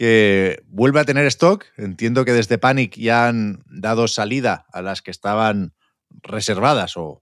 que 0.01 0.63
vuelve 0.65 0.99
a 0.99 1.05
tener 1.05 1.27
stock. 1.27 1.63
Entiendo 1.77 2.25
que 2.25 2.33
desde 2.33 2.57
Panic 2.57 2.97
ya 2.97 3.27
han 3.27 3.61
dado 3.67 4.07
salida 4.07 4.65
a 4.73 4.81
las 4.81 5.03
que 5.03 5.11
estaban 5.11 5.75
reservadas 6.23 6.97
o 6.97 7.21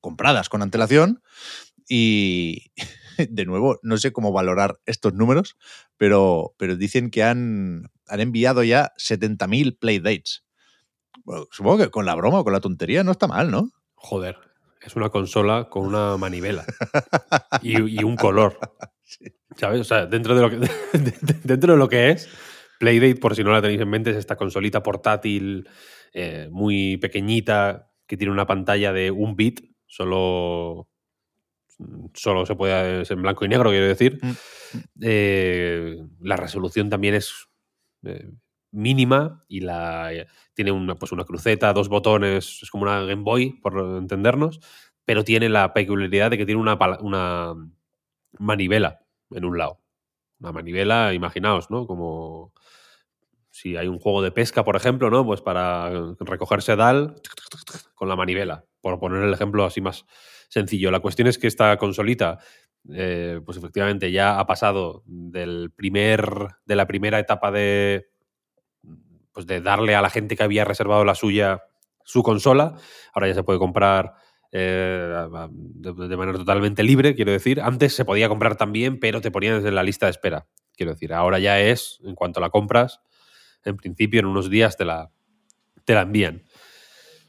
compradas 0.00 0.48
con 0.48 0.62
antelación. 0.62 1.24
Y 1.88 2.70
de 3.18 3.46
nuevo, 3.46 3.80
no 3.82 3.96
sé 3.96 4.12
cómo 4.12 4.30
valorar 4.30 4.78
estos 4.86 5.12
números, 5.12 5.56
pero, 5.96 6.54
pero 6.56 6.76
dicen 6.76 7.10
que 7.10 7.24
han, 7.24 7.90
han 8.06 8.20
enviado 8.20 8.62
ya 8.62 8.92
70.000 8.96 9.80
Playdates. 9.80 10.44
Supongo 11.50 11.78
que 11.78 11.90
con 11.90 12.06
la 12.06 12.14
broma 12.14 12.38
o 12.38 12.44
con 12.44 12.52
la 12.52 12.60
tontería 12.60 13.02
no 13.02 13.10
está 13.10 13.26
mal, 13.26 13.50
¿no? 13.50 13.72
Joder, 13.96 14.38
es 14.80 14.94
una 14.94 15.10
consola 15.10 15.68
con 15.68 15.84
una 15.84 16.16
manivela 16.16 16.64
y 17.60 18.04
un 18.04 18.14
color. 18.14 18.56
¿Sabes? 19.56 19.80
O 19.80 19.84
sea, 19.84 20.06
dentro 20.06 20.34
de, 20.34 20.42
lo 20.42 20.50
que, 20.50 20.56
dentro 21.44 21.72
de 21.72 21.78
lo 21.78 21.88
que 21.88 22.10
es, 22.10 22.28
Playdate, 22.78 23.16
por 23.16 23.36
si 23.36 23.44
no 23.44 23.52
la 23.52 23.60
tenéis 23.60 23.80
en 23.80 23.90
mente, 23.90 24.10
es 24.10 24.16
esta 24.16 24.36
consolita 24.36 24.82
portátil 24.82 25.68
eh, 26.12 26.48
muy 26.50 26.96
pequeñita 26.96 27.90
que 28.06 28.16
tiene 28.16 28.32
una 28.32 28.46
pantalla 28.46 28.92
de 28.92 29.10
un 29.10 29.36
bit, 29.36 29.60
solo, 29.86 30.88
solo 32.14 32.46
se 32.46 32.56
puede 32.56 33.02
es 33.02 33.10
en 33.10 33.22
blanco 33.22 33.44
y 33.44 33.48
negro, 33.48 33.70
quiero 33.70 33.86
decir. 33.86 34.18
Mm. 34.22 34.32
Eh, 35.02 35.96
la 36.20 36.36
resolución 36.36 36.88
también 36.88 37.14
es 37.14 37.48
eh, 38.04 38.30
mínima 38.72 39.44
y 39.46 39.60
la, 39.60 40.10
tiene 40.54 40.72
una, 40.72 40.94
pues 40.94 41.12
una 41.12 41.24
cruceta, 41.24 41.72
dos 41.72 41.88
botones, 41.88 42.60
es 42.62 42.70
como 42.70 42.84
una 42.84 43.02
Game 43.02 43.22
Boy, 43.22 43.60
por 43.60 43.78
entendernos, 43.98 44.60
pero 45.04 45.22
tiene 45.22 45.48
la 45.48 45.74
peculiaridad 45.74 46.30
de 46.30 46.38
que 46.38 46.46
tiene 46.46 46.60
una, 46.60 46.78
una 47.00 47.54
manivela 48.38 49.00
en 49.30 49.44
un 49.44 49.58
lado. 49.58 49.80
Una 50.40 50.52
manivela, 50.52 51.12
imaginaos, 51.14 51.70
¿no? 51.70 51.86
Como 51.86 52.52
si 53.50 53.76
hay 53.76 53.88
un 53.88 53.98
juego 53.98 54.22
de 54.22 54.30
pesca, 54.30 54.64
por 54.64 54.76
ejemplo, 54.76 55.10
¿no? 55.10 55.24
Pues 55.24 55.42
para 55.42 55.90
recoger 56.20 56.62
sedal 56.62 57.16
con 57.94 58.08
la 58.08 58.16
manivela, 58.16 58.64
por 58.80 58.98
poner 58.98 59.22
el 59.24 59.32
ejemplo 59.32 59.64
así 59.64 59.80
más 59.80 60.06
sencillo. 60.48 60.90
La 60.90 61.00
cuestión 61.00 61.28
es 61.28 61.38
que 61.38 61.46
esta 61.46 61.76
consolita, 61.76 62.38
eh, 62.92 63.40
pues 63.44 63.58
efectivamente 63.58 64.10
ya 64.12 64.38
ha 64.38 64.46
pasado 64.46 65.02
del 65.06 65.70
primer, 65.74 66.48
de 66.64 66.76
la 66.76 66.86
primera 66.86 67.18
etapa 67.18 67.50
de, 67.50 68.10
pues 69.32 69.46
de 69.46 69.60
darle 69.60 69.94
a 69.94 70.02
la 70.02 70.10
gente 70.10 70.36
que 70.36 70.42
había 70.42 70.64
reservado 70.64 71.04
la 71.04 71.14
suya 71.14 71.62
su 72.04 72.22
consola. 72.22 72.74
Ahora 73.12 73.28
ya 73.28 73.34
se 73.34 73.42
puede 73.44 73.58
comprar 73.58 74.14
eh, 74.52 75.26
de, 75.50 76.08
de 76.08 76.16
manera 76.16 76.38
totalmente 76.38 76.82
libre, 76.82 77.14
quiero 77.14 77.32
decir. 77.32 77.60
Antes 77.60 77.94
se 77.94 78.04
podía 78.04 78.28
comprar 78.28 78.56
también, 78.56 78.98
pero 78.98 79.20
te 79.20 79.30
ponían 79.30 79.64
en 79.66 79.74
la 79.74 79.82
lista 79.82 80.06
de 80.06 80.10
espera. 80.10 80.46
Quiero 80.76 80.92
decir, 80.92 81.12
ahora 81.12 81.38
ya 81.38 81.60
es, 81.60 82.00
en 82.04 82.14
cuanto 82.14 82.40
la 82.40 82.50
compras, 82.50 83.00
en 83.64 83.76
principio 83.76 84.20
en 84.20 84.26
unos 84.26 84.48
días 84.50 84.76
te 84.76 84.84
la, 84.84 85.10
te 85.84 85.94
la 85.94 86.02
envían. 86.02 86.44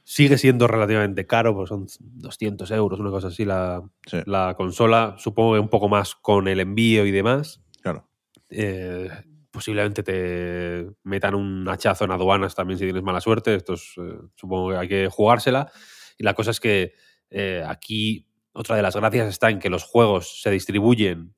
Sigue 0.03 0.37
siendo 0.37 0.67
relativamente 0.67 1.25
caro, 1.27 1.53
pues 1.55 1.69
son 1.69 1.87
200 1.99 2.69
euros, 2.71 2.99
una 2.99 3.11
cosa 3.11 3.27
así 3.27 3.45
la, 3.45 3.81
Sí. 4.07 4.17
la 4.25 4.55
consola. 4.57 5.15
Supongo 5.17 5.53
que 5.53 5.59
un 5.59 5.69
poco 5.69 5.87
más 5.89 6.15
con 6.15 6.47
el 6.47 6.59
envío 6.59 7.05
y 7.05 7.11
demás. 7.11 7.61
Claro. 7.81 8.09
Eh, 8.49 9.09
posiblemente 9.51 10.03
te 10.03 10.87
metan 11.03 11.35
un 11.35 11.67
hachazo 11.69 12.05
en 12.05 12.11
aduanas 12.11 12.55
también 12.55 12.79
si 12.79 12.85
tienes 12.85 13.03
mala 13.03 13.21
suerte. 13.21 13.55
Esto 13.55 13.73
es, 13.73 13.93
eh, 13.97 14.17
supongo 14.35 14.71
que 14.71 14.77
hay 14.77 14.87
que 14.87 15.07
jugársela. 15.09 15.71
Y 16.17 16.23
la 16.23 16.33
cosa 16.33 16.51
es 16.51 16.59
que 16.59 16.93
eh, 17.31 17.63
aquí 17.67 18.27
otra 18.53 18.75
de 18.75 18.81
las 18.81 18.95
gracias 18.95 19.27
está 19.29 19.50
en 19.50 19.59
que 19.59 19.69
los 19.69 19.83
juegos 19.83 20.41
se 20.41 20.51
distribuyen 20.51 21.33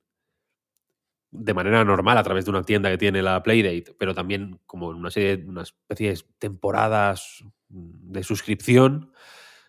de 1.31 1.53
manera 1.53 1.83
normal 1.83 2.17
a 2.17 2.23
través 2.23 2.45
de 2.45 2.51
una 2.51 2.63
tienda 2.63 2.89
que 2.91 2.97
tiene 2.97 3.21
la 3.23 3.41
Playdate, 3.41 3.95
pero 3.97 4.13
también 4.13 4.59
como 4.65 4.91
en 4.91 4.97
una 4.97 5.09
serie, 5.09 5.43
una 5.47 5.63
especie 5.63 6.09
de 6.11 6.19
temporadas 6.37 7.43
de 7.69 8.23
suscripción. 8.23 9.11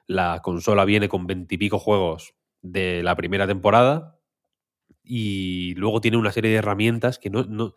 La 0.07 0.41
consola 0.43 0.85
viene 0.85 1.09
con 1.09 1.27
veintipico 1.27 1.79
juegos 1.79 2.35
de 2.61 3.03
la 3.03 3.17
primera 3.17 3.47
temporada 3.47 4.19
y 5.03 5.75
luego 5.77 6.01
tiene 6.03 6.19
una 6.19 6.33
serie 6.33 6.51
de 6.51 6.59
herramientas 6.59 7.19
que 7.19 7.31
no, 7.31 7.45
no- 7.45 7.75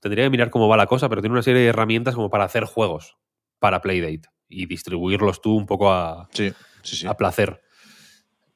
tendría 0.00 0.24
que 0.24 0.30
mirar 0.30 0.50
cómo 0.50 0.68
va 0.68 0.76
la 0.76 0.86
cosa, 0.86 1.08
pero 1.08 1.22
tiene 1.22 1.32
una 1.32 1.42
serie 1.42 1.62
de 1.62 1.68
herramientas 1.68 2.14
como 2.14 2.28
para 2.30 2.44
hacer 2.44 2.64
juegos 2.64 3.16
para 3.58 3.80
Playdate 3.80 4.28
y 4.48 4.66
distribuirlos 4.66 5.40
tú 5.40 5.56
un 5.56 5.66
poco 5.66 5.90
a, 5.90 6.28
Sí, 6.32 6.52
sí, 6.82 6.96
sí. 6.96 7.06
a 7.06 7.14
placer. 7.14 7.62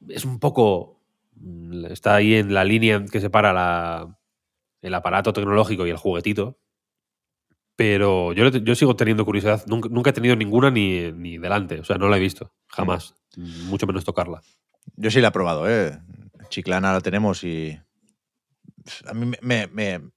Es 0.08 0.24
un 0.24 0.38
poco. 0.38 1.00
mm, 1.36 1.86
Está 1.86 2.14
ahí 2.16 2.34
en 2.34 2.54
la 2.54 2.64
línea 2.64 3.04
que 3.10 3.20
separa 3.20 3.52
la- 3.52 4.18
el 4.82 4.94
aparato 4.94 5.32
tecnológico 5.32 5.86
y 5.86 5.90
el 5.90 5.96
juguetito. 5.96 6.58
Pero 7.76 8.32
yo, 8.32 8.48
yo 8.50 8.74
sigo 8.74 8.94
teniendo 8.94 9.24
curiosidad. 9.24 9.64
Nunca, 9.66 9.88
nunca 9.90 10.10
he 10.10 10.12
tenido 10.12 10.36
ninguna 10.36 10.70
ni, 10.70 11.10
ni 11.12 11.38
delante. 11.38 11.80
O 11.80 11.84
sea, 11.84 11.96
no 11.98 12.08
la 12.08 12.16
he 12.18 12.20
visto. 12.20 12.52
Jamás. 12.68 13.14
Mucho 13.36 13.86
menos 13.86 14.04
tocarla. 14.04 14.42
Yo 14.96 15.10
sí 15.10 15.20
la 15.20 15.28
he 15.28 15.32
probado, 15.32 15.68
¿eh? 15.68 15.98
Chiclana 16.50 16.92
la 16.92 17.00
tenemos 17.00 17.42
y. 17.42 17.80
A 19.06 19.14
mí 19.14 19.26
me, 19.26 19.38
me- 19.42 19.66
me- 19.68 20.10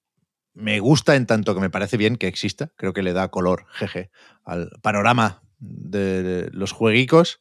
me 0.53 0.79
gusta 0.79 1.15
en 1.15 1.25
tanto 1.25 1.55
que 1.55 1.61
me 1.61 1.69
parece 1.69 1.97
bien 1.97 2.15
que 2.17 2.27
exista. 2.27 2.71
Creo 2.75 2.93
que 2.93 3.01
le 3.03 3.13
da 3.13 3.29
color, 3.29 3.65
jeje, 3.73 4.11
al 4.43 4.69
panorama 4.81 5.41
de 5.59 6.49
los 6.51 6.71
jueguicos, 6.73 7.39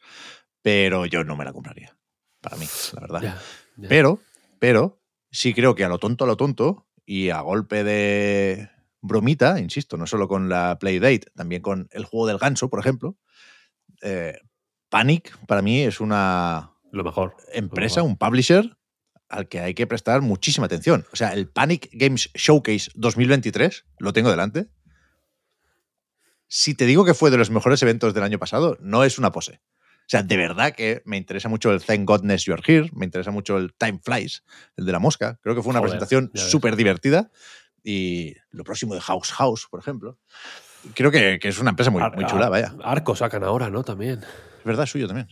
pero 0.62 1.04
yo 1.06 1.24
no 1.24 1.36
me 1.36 1.44
la 1.44 1.52
compraría. 1.52 1.96
Para 2.46 2.58
mí, 2.58 2.66
la 2.94 3.00
verdad. 3.00 3.22
Ya, 3.22 3.42
ya. 3.76 3.88
Pero, 3.88 4.20
pero, 4.60 5.00
sí 5.32 5.52
creo 5.52 5.74
que 5.74 5.82
a 5.82 5.88
lo 5.88 5.98
tonto, 5.98 6.22
a 6.22 6.26
lo 6.28 6.36
tonto, 6.36 6.86
y 7.04 7.30
a 7.30 7.40
golpe 7.40 7.82
de 7.82 8.70
bromita, 9.00 9.58
insisto, 9.58 9.96
no 9.96 10.06
solo 10.06 10.28
con 10.28 10.48
la 10.48 10.78
Playdate, 10.78 11.32
también 11.34 11.60
con 11.60 11.88
el 11.90 12.04
juego 12.04 12.28
del 12.28 12.38
ganso, 12.38 12.70
por 12.70 12.78
ejemplo, 12.78 13.16
eh, 14.00 14.38
Panic 14.90 15.36
para 15.46 15.60
mí 15.60 15.80
es 15.80 15.98
una 15.98 16.70
Lo 16.92 17.02
mejor. 17.02 17.34
empresa, 17.52 17.98
Lo 17.98 18.06
un 18.06 18.16
publisher 18.16 18.76
al 19.28 19.48
que 19.48 19.58
hay 19.58 19.74
que 19.74 19.88
prestar 19.88 20.22
muchísima 20.22 20.66
atención. 20.66 21.04
O 21.12 21.16
sea, 21.16 21.32
el 21.32 21.48
Panic 21.48 21.88
Games 21.90 22.30
Showcase 22.34 22.92
2023, 22.94 23.86
lo 23.98 24.12
tengo 24.12 24.30
delante. 24.30 24.68
Si 26.46 26.74
te 26.74 26.86
digo 26.86 27.04
que 27.04 27.14
fue 27.14 27.32
de 27.32 27.38
los 27.38 27.50
mejores 27.50 27.82
eventos 27.82 28.14
del 28.14 28.22
año 28.22 28.38
pasado, 28.38 28.78
no 28.80 29.02
es 29.02 29.18
una 29.18 29.32
pose. 29.32 29.60
O 30.06 30.08
sea, 30.08 30.22
de 30.22 30.36
verdad 30.36 30.72
que 30.72 31.02
me 31.04 31.16
interesa 31.16 31.48
mucho 31.48 31.72
el 31.72 31.82
Thank 31.82 32.06
Godness 32.08 32.44
You're 32.44 32.62
Here, 32.64 32.88
me 32.94 33.04
interesa 33.06 33.32
mucho 33.32 33.56
el 33.58 33.74
Time 33.74 33.98
Flies, 34.04 34.44
el 34.76 34.86
de 34.86 34.92
la 34.92 35.00
mosca. 35.00 35.40
Creo 35.42 35.56
que 35.56 35.62
fue 35.62 35.70
una 35.70 35.80
Joder, 35.80 35.98
presentación 35.98 36.30
súper 36.34 36.76
divertida. 36.76 37.30
Y 37.82 38.34
lo 38.50 38.62
próximo 38.64 38.94
de 38.94 39.00
House 39.00 39.32
House, 39.32 39.66
por 39.70 39.80
ejemplo. 39.80 40.18
Creo 40.94 41.10
que, 41.10 41.38
que 41.40 41.48
es 41.48 41.58
una 41.58 41.70
empresa 41.70 41.90
muy, 41.90 42.02
Ar- 42.02 42.14
muy 42.14 42.24
chula, 42.26 42.48
vaya. 42.48 42.74
Arco 42.84 43.14
sacan 43.16 43.42
ahora, 43.44 43.68
¿no? 43.70 43.82
También. 43.82 44.20
Es 44.58 44.64
verdad, 44.64 44.86
suyo 44.86 45.06
también. 45.08 45.28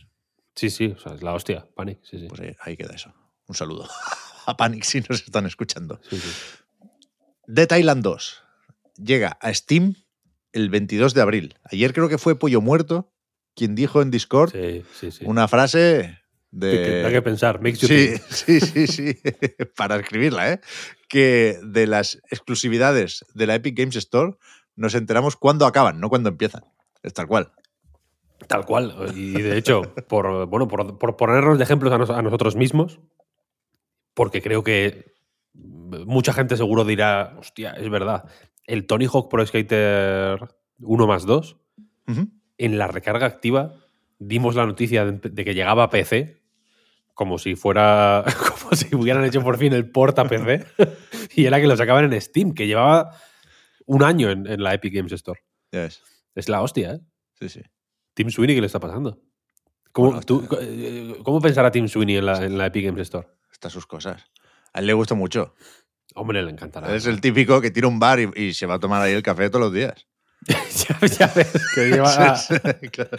Sí, 0.55 0.69
sí, 0.69 0.93
o 0.95 0.99
sea, 0.99 1.13
es 1.13 1.23
la 1.23 1.33
hostia. 1.33 1.65
Panic, 1.75 1.99
sí, 2.03 2.19
sí. 2.19 2.27
Pues 2.27 2.41
ahí, 2.41 2.55
ahí 2.61 2.77
queda 2.77 2.93
eso. 2.95 3.13
Un 3.47 3.55
saludo 3.55 3.87
a 4.45 4.57
Panic 4.57 4.83
si 4.83 4.99
nos 5.01 5.21
están 5.23 5.45
escuchando. 5.45 5.99
sí, 6.09 6.17
sí. 6.19 6.29
Dead 7.47 7.69
Island 7.77 8.03
2 8.03 8.41
llega 8.97 9.37
a 9.41 9.53
Steam 9.53 9.95
el 10.51 10.69
22 10.69 11.13
de 11.13 11.21
abril. 11.21 11.55
Ayer 11.65 11.93
creo 11.93 12.09
que 12.09 12.17
fue 12.17 12.37
Pollo 12.39 12.59
Muerto 12.61 13.13
quien 13.55 13.75
dijo 13.75 14.01
en 14.01 14.11
Discord 14.11 14.51
Sí, 14.51 14.83
sí, 14.93 15.11
sí. 15.11 15.25
una 15.25 15.47
frase 15.47 16.19
Que- 16.51 16.59
que 16.59 16.67
de... 16.67 17.01
da 17.01 17.09
que 17.11 17.21
pensar. 17.21 17.61
Makes 17.61 17.79
you 17.79 17.87
Sí, 17.87 18.07
think. 18.07 18.21
sí, 18.29 18.59
sí, 18.59 18.87
sí, 18.87 19.19
para 19.77 19.95
escribirla, 19.97 20.51
¿eh? 20.53 20.59
Que 21.09 21.57
de 21.63 21.87
las 21.87 22.21
exclusividades 22.31 23.25
de 23.33 23.47
la 23.47 23.55
Epic 23.55 23.77
Games 23.77 23.95
Store 23.95 24.37
nos 24.75 24.95
enteramos 24.95 25.35
cuándo 25.35 25.65
acaban, 25.65 25.99
no 25.99 26.09
cuándo 26.09 26.29
empiezan. 26.29 26.63
Es 27.03 27.13
tal 27.13 27.27
cual. 27.27 27.51
Tal 28.47 28.65
cual. 28.65 29.11
Y 29.15 29.41
de 29.41 29.57
hecho, 29.57 29.81
por, 30.07 30.45
bueno, 30.47 30.67
por, 30.67 30.97
por 30.97 31.15
ponernos 31.15 31.57
de 31.57 31.63
ejemplos 31.63 31.93
a, 31.93 31.97
nos- 31.97 32.09
a 32.09 32.21
nosotros 32.21 32.55
mismos, 32.55 32.99
porque 34.13 34.41
creo 34.41 34.63
que 34.63 35.13
mucha 35.53 36.33
gente 36.33 36.57
seguro 36.57 36.83
dirá, 36.83 37.35
hostia, 37.39 37.71
es 37.71 37.89
verdad. 37.89 38.25
El 38.65 38.85
Tony 38.87 39.05
Hawk 39.05 39.29
Pro 39.29 39.45
Skater 39.45 40.39
1 40.79 41.07
más 41.07 41.25
2, 41.25 41.57
Ujú. 42.07 42.27
En 42.57 42.77
la 42.77 42.87
recarga 42.87 43.25
activa, 43.25 43.73
dimos 44.19 44.55
la 44.55 44.65
noticia 44.65 45.05
de, 45.05 45.29
de 45.29 45.45
que 45.45 45.53
llegaba 45.53 45.83
a 45.83 45.89
PC, 45.89 46.41
como 47.13 47.37
si 47.37 47.55
fuera, 47.55 48.23
como 48.59 48.71
si 48.75 48.93
hubieran 48.95 49.23
hecho 49.25 49.41
por 49.43 49.57
fin 49.57 49.73
el 49.73 49.89
port 49.89 50.17
a 50.19 50.25
PC, 50.27 50.65
y 51.35 51.45
era 51.45 51.59
que 51.59 51.67
lo 51.67 51.75
sacaban 51.77 52.11
en 52.11 52.21
Steam, 52.21 52.53
que 52.53 52.67
llevaba 52.67 53.15
un 53.85 54.03
año 54.03 54.29
en, 54.31 54.47
en 54.47 54.63
la 54.63 54.73
Epic 54.73 54.93
Games 54.93 55.11
Store. 55.13 55.41
Ya. 55.71 55.85
Es 56.35 56.49
la 56.49 56.61
hostia, 56.61 56.93
¿eh? 56.93 56.99
Sí, 57.39 57.49
sí. 57.49 57.61
Tim 58.13 58.29
Sweeney, 58.29 58.55
¿qué 58.55 58.61
le 58.61 58.67
está 58.67 58.79
pasando? 58.79 59.21
¿Cómo, 59.91 60.07
Bueno, 60.09 60.21
tú- 60.23 60.41
está- 60.43 60.57
eh, 60.61 61.15
¿cómo 61.23 61.39
pensará 61.41 61.71
Tim 61.71 61.87
Sweeney 61.87 62.17
en 62.17 62.25
la, 62.25 62.43
en 62.45 62.57
la 62.57 62.65
Epic 62.67 62.85
Games 62.85 63.01
Store? 63.03 63.27
Estas 63.51 63.71
sus 63.73 63.85
cosas. 63.85 64.23
A 64.73 64.79
él 64.79 64.87
le 64.87 64.93
gusta 64.93 65.15
mucho. 65.15 65.53
Hombre, 66.15 66.41
le 66.43 66.51
encantará. 66.51 66.93
Es 66.95 67.05
el 67.07 67.19
típico 67.21 67.59
que 67.61 67.71
tira 67.71 67.87
un 67.87 67.99
bar 67.99 68.19
y, 68.19 68.29
y 68.35 68.53
se 68.53 68.65
va 68.65 68.75
a 68.75 68.79
tomar 68.79 69.01
ahí 69.01 69.13
el 69.13 69.23
café 69.23 69.49
todos 69.49 69.65
los 69.65 69.73
días. 69.73 70.07
ya, 70.99 71.07
ya 71.07 71.31
ves, 71.35 71.53
que 71.73 71.89
lleva, 71.89 72.09
a, 72.31 72.35
Sí, 72.37 72.55
sí, 72.81 72.89
claro. 72.89 73.09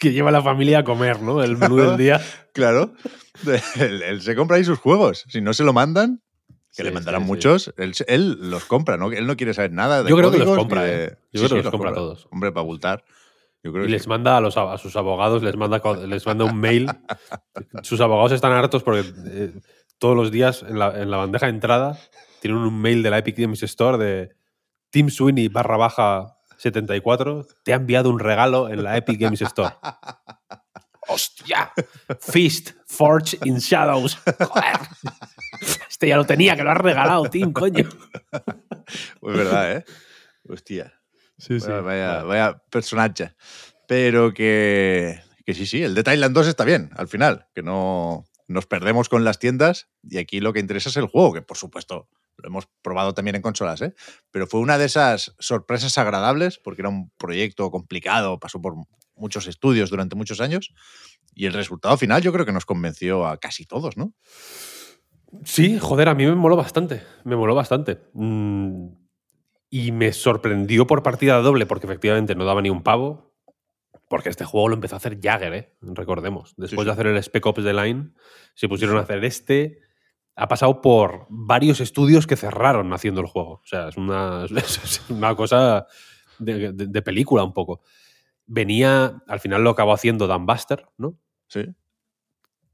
que 0.00 0.12
lleva 0.12 0.28
a 0.28 0.32
la 0.32 0.42
familia 0.42 0.80
a 0.80 0.84
comer, 0.84 1.20
¿no? 1.22 1.42
El 1.42 1.56
menú 1.56 1.76
del 1.76 1.96
día. 1.96 2.20
Claro. 2.52 2.92
Él, 3.76 4.02
él 4.02 4.22
se 4.22 4.34
compra 4.36 4.56
ahí 4.56 4.64
sus 4.64 4.78
juegos. 4.78 5.24
Si 5.28 5.40
no 5.40 5.52
se 5.52 5.64
lo 5.64 5.72
mandan, 5.72 6.22
que 6.48 6.82
Sí, 6.82 6.82
le 6.84 6.90
mandarán 6.92 7.22
muchos, 7.22 7.72
él, 7.78 8.50
los 8.50 8.64
compra, 8.66 8.96
¿no? 8.98 9.10
Él 9.10 9.26
no 9.26 9.36
quiere 9.36 9.54
saber 9.54 9.72
nada 9.72 10.02
de 10.02 10.10
Yo 10.10 10.16
creo 10.16 10.30
que 10.30 10.38
los 10.38 10.56
compra, 10.56 10.82
de- 10.82 11.04
¿eh? 11.04 11.16
Yo 11.32 11.40
creo 11.46 11.58
que 11.58 11.62
los 11.64 11.70
compra 11.70 11.92
todos. 11.94 12.28
Hombre, 12.30 12.52
para 12.52 12.60
abultar. 12.60 13.04
Yo 13.64 13.72
creo 13.72 13.84
Y 13.84 13.86
que 13.86 13.92
les 13.92 14.02
sí. 14.02 14.08
manda 14.08 14.36
a, 14.36 14.40
los, 14.40 14.56
a 14.56 14.76
sus 14.78 14.94
abogados, 14.94 15.42
les 15.42 15.56
manda, 15.56 15.80
les 16.06 16.24
manda 16.26 16.44
un 16.44 16.56
mail. 16.60 16.86
Sus 17.82 18.00
abogados 18.00 18.30
están 18.32 18.52
hartos 18.52 18.82
porque 18.82 19.04
eh, 19.26 19.52
todos 19.98 20.14
los 20.14 20.30
días 20.30 20.62
en 20.68 20.78
la, 20.78 21.00
en 21.02 21.10
la 21.10 21.16
bandeja 21.16 21.46
de 21.46 21.50
entrada 21.52 21.98
tienen 22.40 22.60
un 22.60 22.80
mail 22.80 23.02
de 23.02 23.10
la 23.10 23.18
Epic 23.18 23.36
Games 23.38 23.62
Store 23.64 23.98
de 23.98 24.30
Tim 24.90 25.08
Sweeney 25.08 25.48
barra 25.48 25.76
baja 25.78 26.35
74 26.58 27.46
te 27.62 27.72
ha 27.72 27.76
enviado 27.76 28.10
un 28.10 28.18
regalo 28.18 28.68
en 28.68 28.82
la 28.82 28.96
Epic 28.96 29.20
Games 29.20 29.42
Store. 29.42 29.74
¡Hostia! 31.08 31.72
Fist, 32.20 32.70
Forge 32.86 33.38
in 33.44 33.58
Shadows. 33.58 34.16
Joder. 34.16 34.80
Este 35.88 36.08
ya 36.08 36.16
lo 36.16 36.24
tenía, 36.24 36.56
que 36.56 36.64
lo 36.64 36.70
has 36.72 36.78
regalado, 36.78 37.24
Tim, 37.30 37.52
coño. 37.52 37.88
Pues 39.20 39.36
verdad, 39.36 39.72
¿eh? 39.72 39.84
Hostia. 40.48 40.92
Sí, 41.38 41.58
Vaya, 41.58 41.80
vaya, 41.80 42.22
vaya 42.22 42.62
personaje. 42.70 43.34
Pero 43.86 44.34
que, 44.34 45.20
que 45.44 45.54
sí, 45.54 45.66
sí, 45.66 45.82
el 45.82 45.94
de 45.94 46.02
Thailand 46.02 46.34
2 46.34 46.48
está 46.48 46.64
bien, 46.64 46.90
al 46.96 47.08
final, 47.08 47.46
que 47.54 47.62
no 47.62 48.26
nos 48.48 48.66
perdemos 48.66 49.08
con 49.08 49.24
las 49.24 49.38
tiendas 49.38 49.88
y 50.02 50.18
aquí 50.18 50.40
lo 50.40 50.52
que 50.52 50.60
interesa 50.60 50.88
es 50.88 50.96
el 50.96 51.06
juego, 51.06 51.32
que 51.32 51.42
por 51.42 51.56
supuesto 51.56 52.08
lo 52.38 52.48
hemos 52.48 52.68
probado 52.82 53.14
también 53.14 53.36
en 53.36 53.42
consolas, 53.42 53.82
¿eh? 53.82 53.94
pero 54.30 54.46
fue 54.46 54.60
una 54.60 54.78
de 54.78 54.86
esas 54.86 55.34
sorpresas 55.38 55.96
agradables 55.98 56.58
porque 56.58 56.82
era 56.82 56.88
un 56.88 57.10
proyecto 57.16 57.70
complicado, 57.70 58.38
pasó 58.38 58.60
por 58.60 58.74
muchos 59.14 59.46
estudios 59.46 59.90
durante 59.90 60.16
muchos 60.16 60.40
años 60.40 60.74
y 61.34 61.46
el 61.46 61.52
resultado 61.52 61.96
final 61.96 62.22
yo 62.22 62.32
creo 62.32 62.46
que 62.46 62.52
nos 62.52 62.66
convenció 62.66 63.26
a 63.26 63.38
casi 63.38 63.64
todos, 63.64 63.96
¿no? 63.96 64.12
Sí, 65.44 65.78
joder, 65.78 66.08
a 66.08 66.14
mí 66.14 66.24
me 66.24 66.34
moló 66.34 66.56
bastante. 66.56 67.02
Me 67.24 67.36
moló 67.36 67.54
bastante. 67.54 67.98
Mm, 68.14 68.88
y 69.70 69.92
me 69.92 70.12
sorprendió 70.12 70.86
por 70.86 71.02
partida 71.02 71.36
doble, 71.38 71.66
porque 71.66 71.86
efectivamente 71.86 72.34
no 72.34 72.44
daba 72.44 72.62
ni 72.62 72.70
un 72.70 72.82
pavo. 72.82 73.34
Porque 74.08 74.28
este 74.28 74.44
juego 74.44 74.68
lo 74.68 74.74
empezó 74.74 74.94
a 74.94 74.98
hacer 74.98 75.18
Jagger, 75.20 75.52
¿eh? 75.52 75.76
recordemos. 75.80 76.54
Después 76.56 76.82
sí. 76.82 76.86
de 76.86 76.92
hacer 76.92 77.06
el 77.08 77.22
Spec 77.22 77.44
Ops 77.44 77.64
The 77.64 77.74
Line, 77.74 78.12
se 78.54 78.68
pusieron 78.68 78.96
a 78.98 79.00
hacer 79.00 79.24
este. 79.24 79.80
Ha 80.36 80.48
pasado 80.48 80.80
por 80.82 81.26
varios 81.30 81.80
estudios 81.80 82.26
que 82.26 82.36
cerraron 82.36 82.92
haciendo 82.92 83.20
el 83.22 83.26
juego. 83.26 83.52
O 83.54 83.66
sea, 83.66 83.88
es 83.88 83.96
una, 83.96 84.44
es 84.56 85.02
una 85.08 85.34
cosa 85.34 85.86
de, 86.38 86.72
de- 86.72 86.86
de 86.86 87.02
película 87.02 87.42
un 87.42 87.52
poco. 87.54 87.80
Venía, 88.46 89.22
al 89.26 89.40
final 89.40 89.64
lo 89.64 89.70
acabó 89.70 89.92
haciendo 89.92 90.26
Dan 90.26 90.46
Buster, 90.46 90.86
¿no? 90.98 91.18
Sí. 91.48 91.64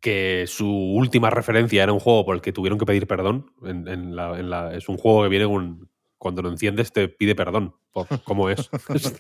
que 0.01 0.45
su 0.49 0.69
última 0.69 1.31
referencia 1.31 1.83
era 1.83 1.93
un 1.93 2.01
juego 2.01 2.25
por 2.27 2.35
el 2.35 2.41
que 2.43 2.53
tuvieron 2.53 2.79
que 2.79 2.87
pedir 2.87 3.07
perdón. 3.07 3.53
En, 3.65 3.87
en 3.89 4.17
la- 4.17 4.39
en 4.39 4.51
la- 4.51 4.75
es 4.75 4.89
un 4.89 4.97
juego 4.99 5.23
que 5.23 5.29
viene 5.29 5.47
con. 5.47 5.89
Cuando 6.19 6.41
lo 6.43 6.51
enciendes 6.51 6.93
te 6.93 7.09
pide 7.09 7.35
perdón 7.35 7.75
por 7.93 8.07
cómo 8.25 8.49
es. 8.51 8.71
es, 8.95 9.15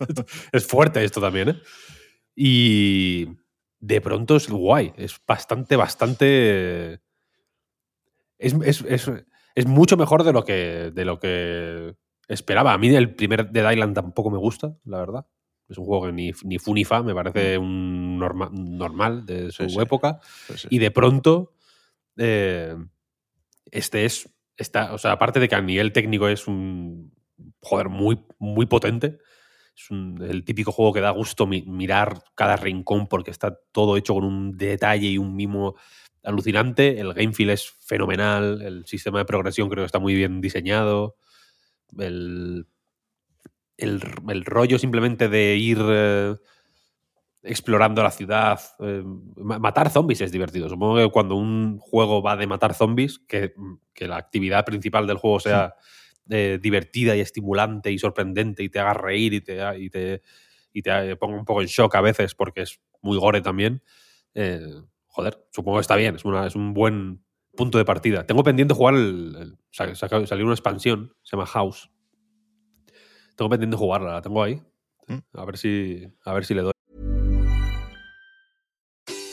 es 0.52 0.66
fuerte 0.66 1.02
esto 1.04 1.20
también, 1.20 1.48
¿eh? 1.50 1.60
Y 2.34 3.28
de 3.80 4.00
pronto 4.00 4.36
es 4.36 4.48
guay. 4.48 4.92
Es 4.96 5.20
bastante, 5.26 5.76
bastante. 5.76 7.00
Es, 8.42 8.54
es- 8.64 8.84
es- 8.88 9.10
es 9.54 9.66
mucho 9.66 9.96
mejor 9.96 10.24
de 10.24 10.32
lo 10.32 10.44
que. 10.44 10.90
de 10.94 11.04
lo 11.04 11.18
que 11.18 11.94
esperaba. 12.28 12.72
A 12.72 12.78
mí 12.78 12.88
el 12.94 13.14
primer 13.14 13.50
Dead 13.50 13.70
Island 13.72 13.94
tampoco 13.94 14.30
me 14.30 14.38
gusta, 14.38 14.74
la 14.84 14.98
verdad. 14.98 15.26
Es 15.68 15.78
un 15.78 15.84
juego 15.86 16.06
que 16.06 16.12
ni, 16.12 16.32
ni 16.44 16.58
fu 16.58 16.74
ni 16.74 16.84
fa, 16.84 17.02
me 17.02 17.14
parece 17.14 17.56
un 17.58 18.18
norma- 18.18 18.50
normal 18.52 19.24
de 19.26 19.50
su 19.52 19.68
Sí, 19.68 19.78
época. 19.80 20.18
Sí. 20.54 20.68
Y 20.70 20.78
de 20.78 20.90
pronto, 20.90 21.52
eh, 22.16 22.74
este 23.70 24.04
es, 24.04 24.28
está, 24.56 24.92
o 24.94 24.98
sea, 24.98 25.12
aparte 25.12 25.40
de 25.40 25.48
que 25.48 25.54
a 25.54 25.60
nivel 25.62 25.92
técnico 25.92 26.28
es 26.28 26.46
un, 26.46 27.12
joder, 27.60 27.88
muy, 27.88 28.20
muy 28.38 28.66
potente, 28.66 29.18
es 29.76 29.90
un- 29.90 30.22
el 30.22 30.44
típico 30.44 30.72
juego 30.72 30.92
que 30.92 31.00
da 31.00 31.10
gusto 31.10 31.46
mi- 31.46 31.62
mirar 31.62 32.22
cada 32.34 32.56
rincón 32.56 33.06
porque 33.06 33.30
está 33.30 33.58
todo 33.72 33.96
hecho 33.96 34.14
con 34.14 34.24
un 34.24 34.56
detalle 34.56 35.08
y 35.08 35.18
un 35.18 35.34
mimo 35.34 35.74
alucinante. 36.22 37.00
El 37.00 37.12
game 37.14 37.32
feel 37.32 37.50
es 37.50 37.70
fenomenal, 37.70 38.62
el 38.62 38.86
sistema 38.86 39.18
de 39.18 39.24
progresión 39.24 39.68
creo 39.68 39.82
que 39.82 39.86
está 39.86 39.98
muy 39.98 40.14
bien 40.14 40.40
diseñado. 40.40 41.16
El, 41.98 42.66
el, 43.76 44.00
el 44.28 44.44
rollo 44.44 44.78
simplemente 44.78 45.28
de 45.28 45.56
ir 45.56 45.78
eh, 45.80 46.36
explorando 47.42 48.02
la 48.02 48.10
ciudad. 48.10 48.60
eh, 48.80 49.02
ma- 49.36 49.58
matar 49.58 49.90
zombies 49.90 50.20
es 50.20 50.30
divertido. 50.32 50.68
Supongo 50.68 50.96
que 50.96 51.10
cuando 51.10 51.34
un 51.34 51.78
juego 51.78 52.22
va 52.22 52.36
de 52.36 52.46
matar 52.46 52.74
zombies, 52.74 53.18
que, 53.18 53.54
que 53.92 54.06
la 54.06 54.16
actividad 54.16 54.64
principal 54.64 55.06
del 55.06 55.16
juego 55.18 55.40
sea 55.40 55.74
eh, 56.30 56.58
divertida 56.62 57.16
y 57.16 57.20
estimulante 57.20 57.90
y 57.90 57.98
sorprendente 57.98 58.62
y 58.62 58.68
te 58.68 58.78
haga 58.78 58.94
reír 58.94 59.34
y 59.34 59.40
te, 59.40 59.58
y 59.78 59.90
te, 59.90 60.22
y 60.72 60.82
te 60.82 61.16
ponga 61.16 61.36
un 61.38 61.44
poco 61.44 61.62
en 61.62 61.66
shock 61.68 61.94
a 61.96 62.00
veces 62.00 62.34
porque 62.34 62.62
es 62.62 62.80
muy 63.00 63.18
gore 63.18 63.40
también. 63.40 63.82
eh, 64.34 64.60
joder, 65.12 65.46
supongo 65.52 65.78
que 65.78 65.82
está 65.82 65.96
bien. 65.96 66.16
Es, 66.16 66.24
una, 66.24 66.46
es 66.46 66.54
un 66.56 66.74
buen 66.74 67.24
punto 67.56 67.78
de 67.78 67.84
partida. 67.84 68.26
Tengo 68.26 68.42
pendiente 68.42 68.74
jugar 68.74 68.94
el. 68.94 69.36
el- 69.38 69.58
sa- 69.70 69.94
sa- 69.94 70.26
salió 70.26 70.44
una 70.44 70.54
expansión, 70.54 71.14
se 71.22 71.36
llama 71.36 71.46
House. 71.46 71.88
Tengo 73.36 73.48
pendiente 73.48 73.76
jugarla, 73.76 74.12
la 74.14 74.22
tengo 74.22 74.42
ahí. 74.42 74.60
Mm. 75.08 75.18
A 75.34 75.44
ver 75.44 75.56
si, 75.56 76.06
a 76.24 76.32
ver 76.34 76.44
si 76.44 76.54
le 76.54 76.62
doy. 76.62 76.72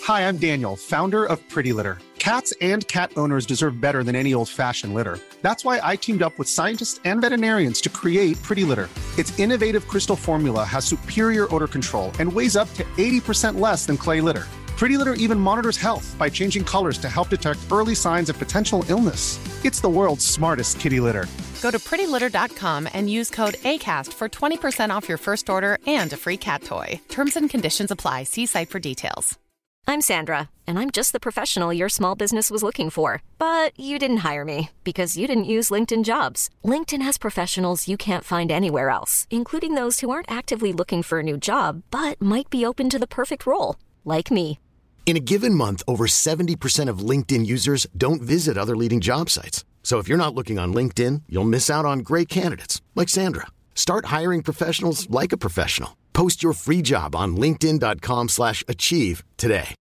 Hi, 0.08 0.22
I'm 0.28 0.38
Daniel, 0.38 0.76
founder 0.76 1.26
of 1.26 1.40
Pretty 1.50 1.72
Litter. 1.74 1.98
Cats 2.18 2.54
and 2.62 2.86
cat 2.88 3.12
owners 3.16 3.46
deserve 3.46 3.80
better 3.80 4.04
than 4.04 4.16
any 4.16 4.34
old 4.34 4.50
fashioned 4.50 4.94
litter. 4.94 5.20
That's 5.42 5.64
why 5.64 5.80
I 5.84 5.96
teamed 5.96 6.22
up 6.22 6.38
with 6.38 6.48
scientists 6.50 7.00
and 7.06 7.22
veterinarians 7.22 7.80
to 7.82 7.90
create 7.90 8.42
Pretty 8.44 8.64
Litter. 8.64 8.90
Its 9.18 9.38
innovative 9.40 9.88
crystal 9.88 10.16
formula 10.16 10.64
has 10.66 10.84
superior 10.86 11.48
odor 11.56 11.68
control 11.68 12.12
and 12.20 12.32
weighs 12.32 12.56
up 12.58 12.68
to 12.74 12.84
80% 12.98 13.60
less 13.60 13.86
than 13.86 13.98
clay 13.98 14.20
litter. 14.22 14.46
Pretty 14.80 14.98
Litter 14.98 15.16
even 15.16 15.38
monitors 15.38 15.76
health 15.76 16.16
by 16.18 16.30
changing 16.30 16.64
colors 16.64 16.98
to 17.00 17.10
help 17.10 17.28
detect 17.28 17.60
early 17.70 17.94
signs 17.94 18.30
of 18.30 18.40
potential 18.40 18.86
illness. 18.88 19.38
It's 19.66 19.82
the 19.82 19.90
world's 19.90 20.26
smartest 20.26 20.80
kitty 20.80 21.02
litter. 21.02 21.28
Go 21.62 21.70
to 21.70 21.80
prettylitter.com 21.80 22.88
and 22.94 23.10
use 23.10 23.30
code 23.30 23.56
ACAST 23.56 24.14
for 24.14 24.30
20% 24.30 24.90
off 24.90 25.10
your 25.10 25.18
first 25.18 25.50
order 25.50 25.80
and 25.86 26.14
a 26.14 26.16
free 26.18 26.38
cat 26.38 26.64
toy. 26.64 27.02
Terms 27.10 27.36
and 27.36 27.50
conditions 27.50 27.92
apply. 27.92 28.24
See 28.24 28.46
site 28.46 28.70
for 28.70 28.80
details. 28.80 29.38
I'm 29.86 30.00
Sandra, 30.00 30.50
and 30.66 30.80
I'm 30.80 30.92
just 30.92 31.12
the 31.12 31.20
professional 31.20 31.74
your 31.74 31.90
small 31.90 32.16
business 32.16 32.50
was 32.50 32.64
looking 32.64 32.90
for. 32.90 33.22
But 33.38 33.78
you 33.78 34.00
didn't 34.00 34.24
hire 34.30 34.46
me 34.46 34.70
because 34.86 35.18
you 35.18 35.28
didn't 35.28 35.54
use 35.56 35.70
LinkedIn 35.70 36.06
jobs. 36.06 36.50
LinkedIn 36.64 37.02
has 37.02 37.18
professionals 37.18 37.90
you 37.90 37.98
can't 37.98 38.24
find 38.24 38.50
anywhere 38.50 38.92
else, 38.92 39.28
including 39.30 39.76
those 39.76 40.00
who 40.00 40.10
aren't 40.10 40.32
actively 40.32 40.72
looking 40.72 41.04
for 41.04 41.20
a 41.20 41.24
new 41.30 41.38
job 41.38 41.84
but 41.92 42.22
might 42.22 42.50
be 42.50 42.66
open 42.66 42.90
to 42.90 42.98
the 42.98 43.14
perfect 43.20 43.46
role, 43.46 43.76
like 44.06 44.32
me. 44.32 44.58
In 45.06 45.18
a 45.18 45.20
given 45.20 45.56
month, 45.56 45.82
over 45.88 46.06
70% 46.06 46.88
of 46.88 47.00
LinkedIn 47.00 47.48
users 47.48 47.88
don't 47.98 48.22
visit 48.22 48.60
other 48.60 48.76
leading 48.76 49.00
job 49.00 49.30
sites. 49.32 49.66
So 49.82 49.98
if 49.98 50.08
you're 50.08 50.20
not 50.20 50.36
looking 50.36 50.60
on 50.60 50.72
LinkedIn, 50.72 51.24
you'll 51.28 51.50
miss 51.50 51.68
out 51.68 51.84
on 51.84 52.04
great 52.04 52.30
candidates 52.30 52.80
like 52.94 53.10
Sandra. 53.10 53.48
Start 53.74 54.06
hiring 54.16 54.44
professionals 54.44 55.10
like 55.10 55.34
a 55.34 55.38
professional. 55.38 55.98
Post 56.14 56.44
your 56.44 56.54
free 56.54 56.84
job 56.84 57.16
on 57.16 57.36
linkedin.com/achieve 57.38 58.30
slash 58.30 58.64
achieve 58.68 59.24
today. 59.36 59.74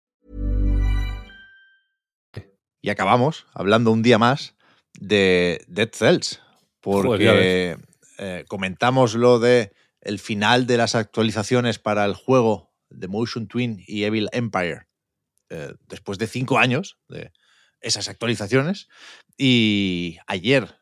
Y 2.81 2.91
acabamos 2.91 3.45
hablando 3.55 3.91
un 3.91 4.03
día 4.03 4.19
más 4.19 4.55
de 5.01 5.65
Dead 5.69 5.91
Cells, 5.93 6.41
porque 6.81 7.77
eh, 8.19 8.45
comentamos 8.49 9.15
lo 9.15 9.41
de 9.41 9.73
el 10.01 10.21
final 10.21 10.67
de 10.67 10.77
las 10.77 10.95
actualizaciones 10.95 11.79
para 11.79 12.05
el 12.05 12.15
juego 12.15 12.71
de 12.89 13.09
Motion 13.09 13.49
Twin 13.49 13.83
y 13.87 14.05
Evil 14.05 14.29
Empire 14.33 14.88
eh, 15.51 15.75
después 15.89 16.19
de 16.19 16.27
cinco 16.27 16.59
años 16.59 16.99
de 17.09 17.33
esas 17.81 18.09
actualizaciones. 18.09 18.89
Y 19.37 20.19
ayer 20.27 20.77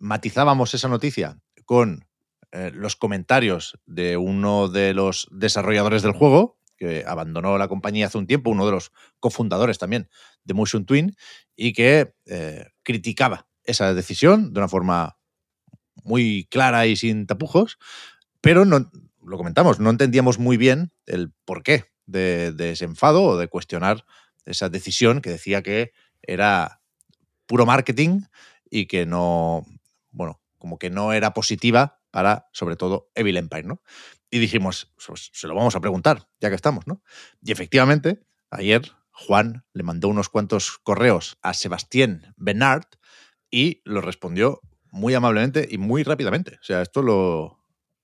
matizábamos 0.00 0.74
esa 0.74 0.88
noticia 0.88 1.38
con 1.64 2.06
eh, 2.50 2.70
los 2.74 2.96
comentarios 2.96 3.78
de 3.86 4.16
uno 4.16 4.68
de 4.68 4.94
los 4.94 5.28
desarrolladores 5.30 6.02
del 6.02 6.12
juego, 6.12 6.58
que 6.76 7.04
abandonó 7.06 7.56
la 7.58 7.68
compañía 7.68 8.06
hace 8.06 8.18
un 8.18 8.26
tiempo, 8.26 8.50
uno 8.50 8.66
de 8.66 8.72
los 8.72 8.92
cofundadores 9.20 9.78
también 9.78 10.08
de 10.44 10.54
Motion 10.54 10.84
Twin, 10.84 11.14
y 11.54 11.72
que 11.72 12.14
eh, 12.26 12.66
criticaba 12.82 13.46
esa 13.64 13.94
decisión 13.94 14.52
de 14.52 14.60
una 14.60 14.68
forma 14.68 15.16
muy 16.02 16.48
clara 16.50 16.86
y 16.86 16.96
sin 16.96 17.26
tapujos, 17.26 17.78
pero 18.40 18.64
no, 18.64 18.90
lo 19.24 19.36
comentamos, 19.36 19.78
no 19.78 19.90
entendíamos 19.90 20.38
muy 20.38 20.56
bien 20.56 20.92
el 21.06 21.32
porqué 21.44 21.91
de, 22.12 22.52
de 22.52 22.72
ese 22.72 22.84
enfado 22.84 23.22
o 23.22 23.36
de 23.36 23.48
cuestionar 23.48 24.04
esa 24.44 24.68
decisión 24.68 25.20
que 25.20 25.30
decía 25.30 25.62
que 25.62 25.92
era 26.22 26.80
puro 27.46 27.66
marketing 27.66 28.22
y 28.70 28.86
que 28.86 29.06
no, 29.06 29.66
bueno, 30.10 30.40
como 30.58 30.78
que 30.78 30.90
no 30.90 31.12
era 31.12 31.34
positiva 31.34 32.00
para, 32.10 32.48
sobre 32.52 32.76
todo, 32.76 33.10
Evil 33.14 33.36
Empire, 33.36 33.64
¿no? 33.64 33.82
Y 34.30 34.38
dijimos, 34.38 34.92
pues, 35.06 35.30
se 35.32 35.48
lo 35.48 35.54
vamos 35.54 35.74
a 35.74 35.80
preguntar, 35.80 36.28
ya 36.40 36.48
que 36.48 36.54
estamos, 36.54 36.86
¿no? 36.86 37.02
Y 37.42 37.52
efectivamente, 37.52 38.22
ayer 38.50 38.92
Juan 39.10 39.64
le 39.72 39.82
mandó 39.82 40.08
unos 40.08 40.28
cuantos 40.28 40.78
correos 40.78 41.38
a 41.42 41.54
Sebastián 41.54 42.34
Bernard 42.36 42.86
y 43.50 43.82
lo 43.84 44.00
respondió 44.00 44.60
muy 44.90 45.14
amablemente 45.14 45.66
y 45.70 45.78
muy 45.78 46.02
rápidamente. 46.02 46.56
O 46.60 46.64
sea, 46.64 46.82
esto 46.82 47.02
lo, 47.02 47.61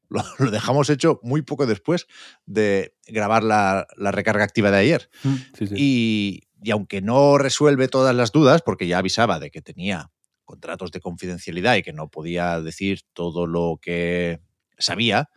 lo, 0.09 0.23
lo 0.39 0.51
dejamos 0.51 0.91
hecho 0.91 1.21
muy 1.23 1.43
poco 1.43 1.67
después 1.67 2.07
de 2.47 2.95
grabar 3.07 3.43
la, 3.45 3.87
la 3.97 4.11
recarga 4.13 4.45
activa 4.45 4.71
de 4.71 4.79
ayer. 4.79 5.11
Sí, 5.57 5.67
sí. 5.67 5.75
Y, 5.77 6.43
y 6.63 6.71
aunque 6.71 7.01
no 7.01 7.39
resuelve 7.39 7.89
todas 7.89 8.15
las 8.15 8.33
dudas, 8.33 8.63
porque 8.63 8.87
ya 8.87 8.99
avisaba 8.99 9.39
de 9.39 9.51
que 9.51 9.63
tenía 9.63 10.11
contratos 10.45 10.91
de 10.93 11.01
confidencialidad 11.01 11.77
y 11.77 11.83
que 11.83 11.93
no 11.93 12.09
podía 12.09 12.61
decir 12.61 13.03
todo 13.13 13.47
lo 13.47 13.79
que 13.83 14.41
sabía, 14.79 15.29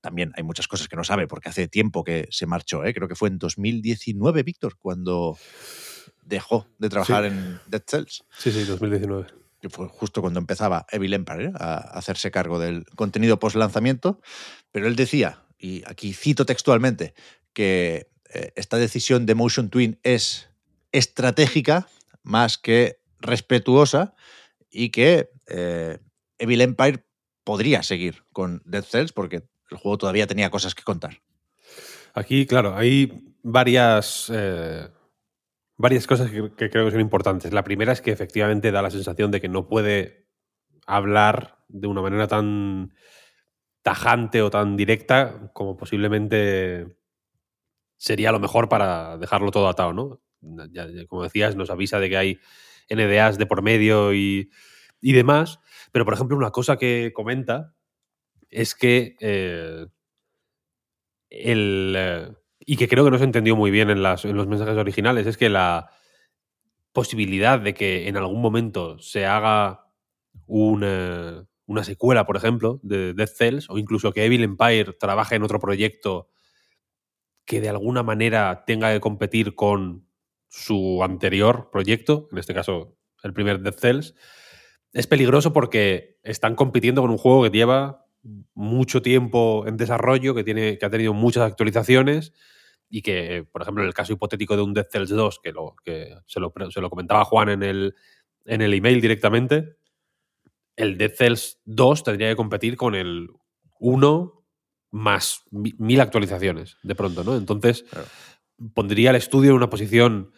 también 0.00 0.32
hay 0.36 0.42
muchas 0.42 0.68
cosas 0.68 0.88
que 0.88 0.96
no 0.96 1.04
sabe, 1.04 1.26
porque 1.26 1.48
hace 1.48 1.68
tiempo 1.68 2.04
que 2.04 2.28
se 2.30 2.46
marchó, 2.46 2.84
¿eh? 2.84 2.92
creo 2.94 3.08
que 3.08 3.14
fue 3.14 3.28
en 3.30 3.38
2019, 3.38 4.42
Víctor, 4.42 4.76
cuando 4.78 5.38
dejó 6.22 6.66
de 6.78 6.88
trabajar 6.90 7.24
Sí. 7.24 7.28
en 7.30 7.60
Dead 7.66 7.82
Cells, 7.86 8.24
Sí, 8.38 8.52
sí, 8.52 8.64
2019. 8.64 9.26
Que 9.60 9.68
fue 9.68 9.88
justo 9.88 10.20
cuando 10.20 10.38
empezaba 10.38 10.86
Evil 10.90 11.14
Empire 11.14 11.46
¿eh? 11.46 11.52
a 11.54 11.76
hacerse 11.76 12.30
cargo 12.30 12.58
del 12.58 12.84
contenido 12.94 13.38
post 13.38 13.56
lanzamiento, 13.56 14.20
pero 14.70 14.86
él 14.86 14.96
decía, 14.96 15.42
y 15.58 15.82
aquí 15.86 16.12
cito 16.12 16.46
textualmente, 16.46 17.14
que 17.52 18.10
eh, 18.32 18.52
esta 18.56 18.76
decisión 18.76 19.26
de 19.26 19.34
Motion 19.34 19.70
Twin 19.70 19.98
es 20.02 20.48
estratégica 20.92 21.88
más 22.22 22.58
que 22.58 23.00
respetuosa 23.20 24.14
y 24.70 24.90
que 24.90 25.30
eh, 25.48 25.98
Evil 26.38 26.60
Empire 26.60 27.04
podría 27.42 27.82
seguir 27.82 28.24
con 28.32 28.62
Dead 28.64 28.84
Cells 28.84 29.12
porque 29.12 29.42
el 29.70 29.76
juego 29.76 29.98
todavía 29.98 30.26
tenía 30.26 30.50
cosas 30.50 30.74
que 30.74 30.82
contar. 30.82 31.20
Aquí, 32.14 32.46
claro, 32.46 32.76
hay 32.76 33.34
varias, 33.42 34.30
varias 35.78 36.06
cosas 36.06 36.30
que, 36.30 36.50
creo 36.70 36.84
que 36.84 36.90
son 36.90 37.00
importantes. 37.00 37.52
La 37.52 37.64
primera 37.64 37.92
es 37.92 38.02
que 38.02 38.10
efectivamente 38.10 38.70
da 38.70 38.82
la 38.82 38.90
sensación 38.90 39.30
de 39.30 39.40
que 39.40 39.48
no 39.48 39.66
puede 39.66 40.26
hablar 40.86 41.64
de 41.68 41.86
una 41.86 42.02
manera 42.02 42.26
tan 42.26 42.92
tajante 43.82 44.42
o 44.42 44.50
tan 44.50 44.76
directa 44.76 45.50
como 45.54 45.76
posiblemente 45.76 46.98
sería 47.96 48.32
lo 48.32 48.40
mejor 48.40 48.68
para 48.68 49.16
dejarlo 49.18 49.50
todo 49.50 49.68
atado, 49.68 49.92
¿no? 49.92 50.20
Ya, 50.70 50.86
como 51.08 51.22
decías, 51.22 51.56
nos 51.56 51.70
avisa 51.70 51.98
de 51.98 52.08
que 52.08 52.16
hay 52.16 52.38
NDAs 52.90 53.38
de 53.38 53.46
por 53.46 53.62
medio 53.62 54.14
y, 54.14 54.50
y 55.00 55.12
demás. 55.12 55.60
Pero, 55.92 56.04
por 56.04 56.14
ejemplo, 56.14 56.36
una 56.36 56.50
cosa 56.50 56.76
que 56.76 57.12
comenta 57.14 57.74
es 58.50 58.74
que 58.74 59.16
eh, 59.20 59.86
el, 61.30 61.94
eh, 61.96 62.32
y 62.70 62.76
que 62.76 62.86
creo 62.86 63.02
que 63.02 63.10
no 63.10 63.16
se 63.16 63.24
entendió 63.24 63.56
muy 63.56 63.70
bien 63.70 63.88
en, 63.88 64.02
los 64.02 64.26
mensajes 64.26 64.76
originales, 64.76 65.26
es 65.26 65.38
que 65.38 65.48
la 65.48 65.88
posibilidad 66.92 67.58
de 67.58 67.72
que 67.72 68.08
en 68.08 68.18
algún 68.18 68.42
momento 68.42 68.98
se 68.98 69.24
haga 69.24 69.86
una, 70.44 71.48
una 71.64 71.82
secuela, 71.82 72.26
por 72.26 72.36
ejemplo, 72.36 72.78
de 72.82 73.14
Death 73.14 73.36
Cells, 73.38 73.70
o 73.70 73.78
incluso 73.78 74.12
que 74.12 74.26
Evil 74.26 74.42
Empire 74.42 74.92
trabaje 75.00 75.34
en 75.34 75.44
otro 75.44 75.58
proyecto 75.58 76.28
que 77.46 77.62
de 77.62 77.70
alguna 77.70 78.02
manera 78.02 78.64
tenga 78.66 78.92
que 78.92 79.00
competir 79.00 79.54
con 79.54 80.06
su 80.48 81.02
anterior 81.02 81.70
proyecto, 81.72 82.28
en 82.32 82.36
este 82.36 82.52
caso 82.52 82.98
el 83.22 83.32
primer 83.32 83.60
Death 83.60 83.80
Cells, 83.80 84.14
es 84.92 85.06
peligroso 85.06 85.54
porque 85.54 86.18
están 86.22 86.54
compitiendo 86.54 87.00
con 87.00 87.10
un 87.10 87.16
juego 87.16 87.44
que 87.44 87.50
lleva 87.50 88.04
mucho 88.52 89.00
tiempo 89.00 89.64
en 89.66 89.78
desarrollo, 89.78 90.34
que, 90.34 90.44
tiene, 90.44 90.76
que 90.76 90.84
ha 90.84 90.90
tenido 90.90 91.14
muchas 91.14 91.44
actualizaciones 91.44 92.34
y 92.90 93.02
que, 93.02 93.46
por 93.50 93.62
ejemplo, 93.62 93.82
en 93.82 93.88
el 93.88 93.94
caso 93.94 94.12
hipotético 94.12 94.56
de 94.56 94.62
un 94.62 94.72
Death 94.74 94.90
Cells 94.92 95.10
2, 95.10 95.40
que, 95.42 95.52
lo, 95.52 95.74
que 95.84 96.14
se, 96.26 96.40
lo, 96.40 96.52
se 96.70 96.80
lo 96.80 96.90
comentaba 96.90 97.24
Juan 97.24 97.48
en 97.50 97.62
el, 97.62 97.94
en 98.46 98.62
el 98.62 98.72
email 98.74 99.00
directamente, 99.00 99.76
el 100.76 100.96
Death 100.96 101.16
Cells 101.16 101.60
2 101.64 102.02
tendría 102.04 102.28
que 102.30 102.36
competir 102.36 102.76
con 102.76 102.94
el 102.94 103.28
1 103.80 104.44
más 104.90 105.42
mi- 105.50 105.74
mil 105.78 106.00
actualizaciones 106.00 106.78
de 106.82 106.94
pronto, 106.94 107.24
¿no? 107.24 107.36
Entonces, 107.36 107.82
Claro. 107.90 108.06
pondría 108.74 109.10
al 109.10 109.16
estudio 109.16 109.50
en 109.50 109.56
una 109.56 109.68
posición 109.70 110.32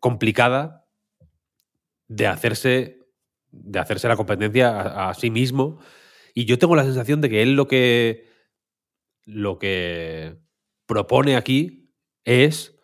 complicada 0.00 0.84
de 2.08 2.26
hacerse, 2.26 2.98
de 3.50 3.78
hacerse 3.78 4.08
la 4.08 4.16
competencia 4.16 4.68
a, 4.80 5.10
a 5.10 5.14
sí 5.14 5.30
mismo. 5.30 5.78
Y 6.34 6.44
yo 6.46 6.58
tengo 6.58 6.74
la 6.76 6.84
sensación 6.84 7.20
de 7.20 7.30
que 7.30 7.42
él 7.42 7.54
lo 7.54 7.68
que, 7.68 8.26
lo 9.24 9.58
que 9.58 10.36
propone 10.86 11.36
aquí 11.36 11.83
es 12.24 12.76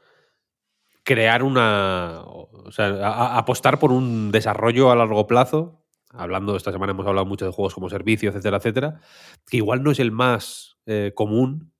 crear 1.02 1.42
una. 1.42 2.22
O 2.24 2.70
sea, 2.72 2.86
a- 2.86 3.34
a- 3.34 3.38
apostar 3.38 3.78
por 3.78 3.92
un 3.92 4.30
desarrollo 4.32 4.90
a 4.90 4.96
largo 4.96 5.26
plazo. 5.26 5.82
Hablando, 6.12 6.56
esta 6.56 6.72
semana 6.72 6.90
hemos 6.92 7.06
hablado 7.06 7.24
mucho 7.26 7.44
de 7.46 7.52
juegos 7.52 7.74
como 7.74 7.88
servicio, 7.88 8.30
etcétera, 8.30 8.56
etcétera. 8.58 9.00
Que 9.48 9.58
igual 9.58 9.82
no 9.82 9.90
es 9.92 10.00
el 10.00 10.10
más 10.12 10.76
eh, 10.86 11.12
común, 11.14 11.72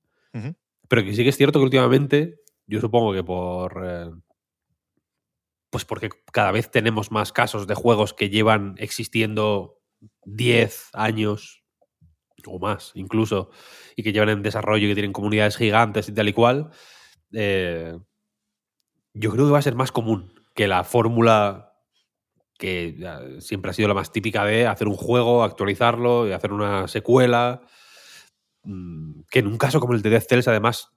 pero 0.87 1.03
que 1.03 1.13
sí 1.13 1.23
que 1.23 1.29
es 1.29 1.37
cierto 1.37 1.59
que 1.59 1.63
últimamente, 1.65 2.39
yo 2.67 2.79
supongo 2.79 3.13
que 3.13 3.23
por. 3.23 3.81
eh, 3.85 4.09
pues 5.69 5.85
porque 5.85 6.09
cada 6.33 6.51
vez 6.51 6.69
tenemos 6.69 7.11
más 7.11 7.31
casos 7.31 7.65
de 7.67 7.75
juegos 7.75 8.13
que 8.13 8.29
llevan 8.29 8.75
existiendo 8.77 9.79
10 10.25 10.89
años 10.93 11.63
o 12.45 12.57
más 12.59 12.91
incluso, 12.95 13.51
y 13.95 14.03
que 14.03 14.11
llevan 14.13 14.29
en 14.29 14.41
desarrollo 14.41 14.85
y 14.85 14.89
que 14.89 14.95
tienen 14.95 15.13
comunidades 15.13 15.57
gigantes 15.57 16.09
y 16.09 16.13
tal 16.13 16.27
y 16.27 16.33
cual, 16.33 16.71
eh, 17.33 17.97
yo 19.13 19.31
creo 19.31 19.45
que 19.45 19.51
va 19.51 19.59
a 19.59 19.63
ser 19.63 19.75
más 19.75 19.91
común 19.91 20.33
que 20.55 20.67
la 20.67 20.83
fórmula 20.83 21.73
que 22.57 22.95
ya 22.97 23.21
siempre 23.39 23.71
ha 23.71 23.73
sido 23.73 23.87
la 23.87 23.93
más 23.93 24.11
típica 24.11 24.45
de 24.45 24.67
hacer 24.67 24.87
un 24.87 24.95
juego, 24.95 25.43
actualizarlo 25.43 26.27
y 26.27 26.31
hacer 26.31 26.53
una 26.53 26.87
secuela. 26.87 27.61
Mm, 28.63 29.21
Que 29.29 29.39
en 29.39 29.47
un 29.47 29.57
caso 29.57 29.79
como 29.79 29.93
el 29.93 30.01
de 30.01 30.09
Death 30.11 30.27
Cells, 30.29 30.47
además, 30.47 30.89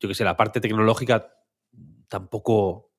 yo 0.00 0.08
que 0.08 0.14
sé, 0.14 0.24
la 0.24 0.36
parte 0.36 0.60
tecnológica 0.60 1.32
tampoco 2.08 2.90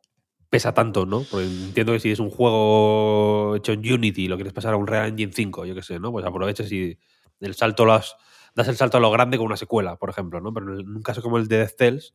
pesa 0.49 0.73
tanto, 0.73 1.05
¿no? 1.05 1.25
Entiendo 1.33 1.93
que 1.93 1.99
si 1.99 2.11
es 2.11 2.19
un 2.19 2.29
juego 2.29 3.55
hecho 3.55 3.71
en 3.73 3.79
Unity 3.79 4.25
y 4.25 4.27
lo 4.27 4.35
quieres 4.35 4.53
pasar 4.53 4.73
a 4.73 4.77
un 4.77 4.87
Real 4.87 5.09
Engine 5.09 5.31
5, 5.33 5.65
yo 5.65 5.73
que 5.75 5.81
sé, 5.83 5.99
¿no? 5.99 6.11
Pues 6.11 6.25
aproveches 6.25 6.71
y 6.71 6.97
el 7.39 7.55
salto 7.55 7.85
lo 7.85 7.93
has- 7.93 8.15
das 8.55 8.67
el 8.67 8.75
salto 8.77 8.97
a 8.97 8.99
lo 8.99 9.11
grande 9.11 9.37
con 9.37 9.47
una 9.47 9.57
secuela, 9.57 9.97
por 9.97 10.09
ejemplo, 10.09 10.41
¿no? 10.41 10.53
Pero 10.53 10.79
en 10.79 10.89
un 10.89 11.01
caso 11.01 11.21
como 11.21 11.37
el 11.37 11.47
de 11.47 11.57
Death 11.59 11.75
Cells, 11.77 12.13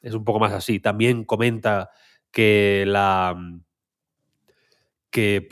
es 0.00 0.14
un 0.14 0.24
poco 0.24 0.38
más 0.40 0.52
así. 0.52 0.80
También 0.80 1.24
comenta 1.24 1.90
que 2.30 2.84
la 2.86 3.36
que, 5.10 5.48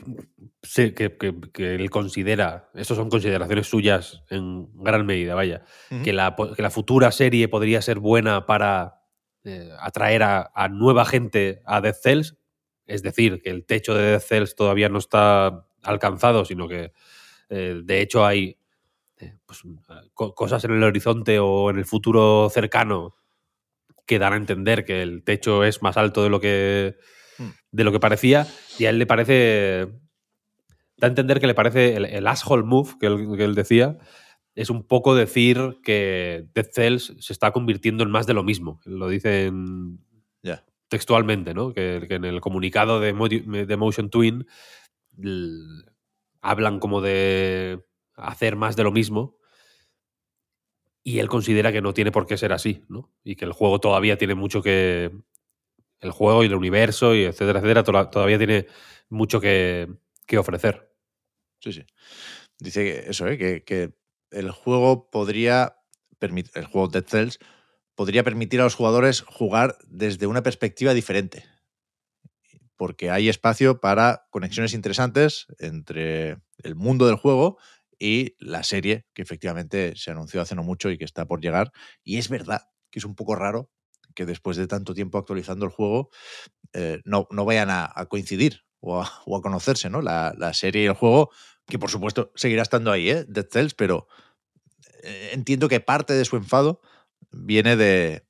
se- 0.61 0.93
que, 0.93 1.17
que- 1.17 1.33
que 1.51 1.75
él 1.75 1.89
considera, 1.89 2.69
estas 2.75 2.97
son 2.97 3.09
consideraciones 3.09 3.67
suyas 3.67 4.23
en 4.29 4.69
gran 4.75 5.05
medida, 5.05 5.33
vaya, 5.35 5.63
que, 6.03 6.13
la, 6.13 6.35
que 6.55 6.61
la 6.61 6.69
futura 6.69 7.11
serie 7.11 7.47
podría 7.47 7.81
ser 7.81 7.99
buena 7.99 8.45
para 8.45 9.01
eh, 9.43 9.69
atraer 9.79 10.23
a, 10.23 10.51
a 10.53 10.69
nueva 10.69 11.05
gente 11.05 11.61
a 11.65 11.81
Death 11.81 11.95
Cells, 12.03 12.37
es 12.85 13.01
decir, 13.01 13.41
que 13.41 13.49
el 13.49 13.65
techo 13.65 13.95
de 13.95 14.03
Death 14.11 14.21
Cells 14.23 14.55
todavía 14.55 14.89
no 14.89 14.99
está 14.99 15.65
alcanzado, 15.81 16.45
sino 16.45 16.67
que 16.67 16.91
eh, 17.49 17.81
de 17.83 18.01
hecho 18.01 18.25
hay 18.25 18.59
eh, 19.17 19.37
pues, 19.45 19.63
co- 20.13 20.35
cosas 20.35 20.63
en 20.65 20.71
el 20.73 20.83
horizonte 20.83 21.39
o 21.39 21.71
en 21.71 21.77
el 21.79 21.85
futuro 21.85 22.49
cercano 22.51 23.15
que 24.07 24.17
dan 24.17 24.33
a 24.33 24.37
entender 24.37 24.83
que 24.85 25.03
el 25.03 25.23
techo 25.23 25.63
es 25.63 25.83
más 25.83 25.97
alto 25.97 26.23
de 26.23 26.29
lo 26.29 26.39
que 26.41 26.95
Hmm. 27.39 27.51
de 27.71 27.83
lo 27.83 27.91
que 27.91 27.99
parecía 27.99 28.47
y 28.79 28.85
a 28.85 28.89
él 28.89 28.97
le 28.97 29.05
parece 29.05 29.89
da 30.97 31.05
a 31.05 31.07
entender 31.07 31.39
que 31.39 31.45
le 31.45 31.53
parece 31.53 31.95
el, 31.95 32.05
el 32.05 32.25
asshole 32.25 32.63
move 32.63 32.95
que 32.99 33.05
él, 33.05 33.27
que 33.37 33.43
él 33.43 33.53
decía 33.53 33.99
es 34.55 34.71
un 34.71 34.87
poco 34.87 35.13
decir 35.13 35.77
que 35.83 36.47
Death 36.55 36.71
Cells 36.73 37.13
se 37.19 37.31
está 37.31 37.51
convirtiendo 37.51 38.03
en 38.03 38.09
más 38.09 38.25
de 38.25 38.33
lo 38.33 38.41
mismo 38.43 38.81
lo 38.85 39.07
dicen 39.07 39.99
textualmente 40.89 41.53
no 41.53 41.73
que, 41.73 42.05
que 42.07 42.15
en 42.15 42.25
el 42.25 42.41
comunicado 42.41 42.99
de, 42.99 43.13
Mo- 43.13 43.27
de 43.29 43.77
Motion 43.77 44.09
Twin 44.09 44.47
hablan 46.41 46.79
como 46.79 47.01
de 47.01 47.83
hacer 48.15 48.55
más 48.55 48.75
de 48.75 48.83
lo 48.83 48.91
mismo 48.91 49.36
y 51.07 51.19
él 51.19 51.29
considera 51.29 51.71
que 51.71 51.81
no 51.81 51.93
tiene 51.93 52.11
por 52.11 52.27
qué 52.27 52.37
ser 52.37 52.51
así, 52.51 52.83
¿no? 52.89 53.09
Y 53.23 53.37
que 53.37 53.45
el 53.45 53.53
juego 53.53 53.79
todavía 53.79 54.17
tiene 54.17 54.35
mucho 54.35 54.61
que. 54.61 55.09
El 56.01 56.11
juego 56.11 56.43
y 56.43 56.47
el 56.47 56.53
universo 56.53 57.15
y 57.15 57.23
etcétera, 57.23 57.59
etcétera, 57.59 57.83
to- 57.83 58.09
todavía 58.09 58.37
tiene 58.37 58.67
mucho 59.07 59.39
que, 59.39 59.87
ofrecer. 60.37 60.93
Sí, 61.61 61.71
sí. 61.71 61.85
Dice 62.59 62.83
que 62.83 63.09
eso, 63.09 63.25
¿eh? 63.25 63.37
que, 63.37 63.63
que 63.63 63.93
el 64.31 64.51
juego 64.51 65.09
podría 65.09 65.77
el 66.19 66.65
juego 66.65 66.89
Dead 66.89 67.05
Cells 67.07 67.39
podría 67.95 68.25
permitir 68.25 68.59
a 68.59 68.65
los 68.65 68.75
jugadores 68.75 69.21
jugar 69.21 69.77
desde 69.87 70.27
una 70.27 70.43
perspectiva 70.43 70.93
diferente. 70.93 71.45
Porque 72.75 73.11
hay 73.11 73.29
espacio 73.29 73.79
para 73.79 74.27
conexiones 74.29 74.73
interesantes 74.73 75.47
entre 75.57 76.41
el 76.63 76.75
mundo 76.75 77.07
del 77.07 77.15
juego 77.15 77.57
y 77.99 78.35
la 78.39 78.63
serie 78.63 79.05
que 79.13 79.21
efectivamente 79.23 79.93
se 79.95 80.11
anunció 80.11 80.41
hace 80.41 80.55
no 80.55 80.63
mucho 80.63 80.89
y 80.91 80.97
que 80.97 81.05
está 81.05 81.25
por 81.25 81.41
llegar. 81.41 81.71
Y 82.03 82.17
es 82.17 82.29
verdad 82.29 82.63
que 82.91 82.99
es 82.99 83.05
un 83.05 83.15
poco 83.15 83.35
raro 83.35 83.69
que 84.15 84.25
después 84.25 84.57
de 84.57 84.67
tanto 84.67 84.93
tiempo 84.93 85.17
actualizando 85.17 85.65
el 85.65 85.71
juego 85.71 86.09
eh, 86.73 87.01
no, 87.05 87.27
no 87.31 87.45
vayan 87.45 87.69
a, 87.71 87.93
coincidir 88.09 88.63
o 88.79 89.01
a, 89.01 89.11
o 89.25 89.37
a 89.37 89.41
conocerse, 89.41 89.89
¿no? 89.89 90.01
La, 90.01 90.33
la 90.37 90.53
serie 90.53 90.83
y 90.83 90.85
el 90.87 90.93
juego, 90.93 91.31
que 91.67 91.79
por 91.79 91.89
supuesto 91.91 92.31
seguirá 92.35 92.61
estando 92.63 92.91
ahí, 92.91 93.09
¿eh? 93.09 93.25
Dead 93.27 93.47
Cells, 93.51 93.73
pero 93.73 94.07
eh, 95.03 95.29
entiendo 95.33 95.69
que 95.69 95.79
parte 95.79 96.13
de 96.13 96.25
su 96.25 96.35
enfado 96.37 96.81
viene 97.31 97.75
de, 97.75 98.25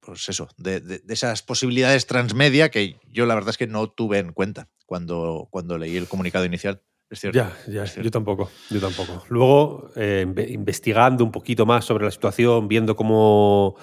pues 0.00 0.28
eso, 0.28 0.48
de, 0.56 0.80
de- 0.80 0.98
de 1.00 1.14
esas 1.14 1.42
posibilidades 1.42 2.06
transmedia 2.06 2.70
que 2.70 2.98
yo 3.08 3.26
la 3.26 3.34
verdad 3.34 3.50
es 3.50 3.58
que 3.58 3.66
no 3.66 3.88
tuve 3.90 4.18
en 4.18 4.32
cuenta 4.32 4.68
cuando, 4.86 5.48
cuando 5.50 5.78
leí 5.78 5.96
el 5.96 6.08
comunicado 6.08 6.44
inicial. 6.44 6.82
Es 7.08 7.20
cierto. 7.20 7.38
Ya, 7.38 7.56
ya, 7.68 7.84
es 7.84 7.92
cierto. 7.92 8.04
yo 8.06 8.10
tampoco, 8.10 8.50
yo 8.70 8.80
tampoco. 8.80 9.24
Luego, 9.28 9.90
eh, 9.94 10.24
inve- 10.26 10.50
investigando 10.50 11.22
un 11.24 11.30
poquito 11.30 11.64
más 11.64 11.84
sobre 11.84 12.04
la 12.04 12.10
situación, 12.10 12.66
viendo 12.68 12.96
cómo, 12.96 13.76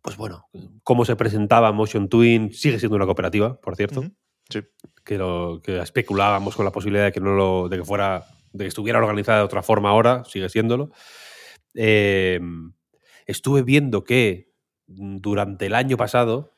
pues 0.00 0.16
bueno, 0.16 0.46
cómo 0.82 1.04
se 1.04 1.16
presentaba 1.16 1.70
Motion 1.72 2.08
Twin, 2.08 2.52
sigue 2.52 2.78
siendo 2.78 2.96
una 2.96 3.04
cooperativa, 3.04 3.60
por 3.60 3.76
cierto. 3.76 4.00
Ujú. 4.00 4.10
Sí. 4.48 4.60
que, 5.04 5.16
lo, 5.16 5.60
que 5.62 5.78
especulábamos 5.78 6.56
con 6.56 6.64
la 6.64 6.72
posibilidad 6.72 7.04
de 7.04 7.12
que 7.12 7.20
no 7.20 7.34
lo, 7.36 7.68
de 7.68 7.76
que 7.76 7.84
fuera, 7.84 8.24
de 8.52 8.64
que 8.64 8.68
estuviera 8.68 8.98
organizada 8.98 9.38
de 9.38 9.44
otra 9.44 9.62
forma 9.62 9.90
ahora, 9.90 10.24
sigue 10.24 10.48
siéndolo. 10.48 10.90
Eh, 11.74 12.40
estuve 13.26 13.62
viendo 13.62 14.02
que 14.02 14.50
durante 14.88 15.66
el 15.66 15.74
año 15.74 15.96
pasado, 15.96 16.56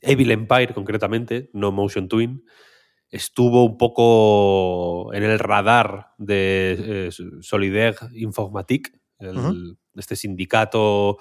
Evil 0.00 0.30
Empire, 0.30 0.74
concretamente, 0.74 1.50
no 1.52 1.72
Motion 1.72 2.08
Twin, 2.08 2.44
estuvo 3.10 3.64
un 3.64 3.78
poco 3.78 5.12
en 5.14 5.22
el 5.24 5.38
radar 5.38 6.08
de 6.18 7.08
eh, 7.08 7.10
Solidaire 7.40 7.96
Informatique, 8.14 8.92
el- 9.18 9.76
este 9.96 10.14
sindicato 10.16 11.18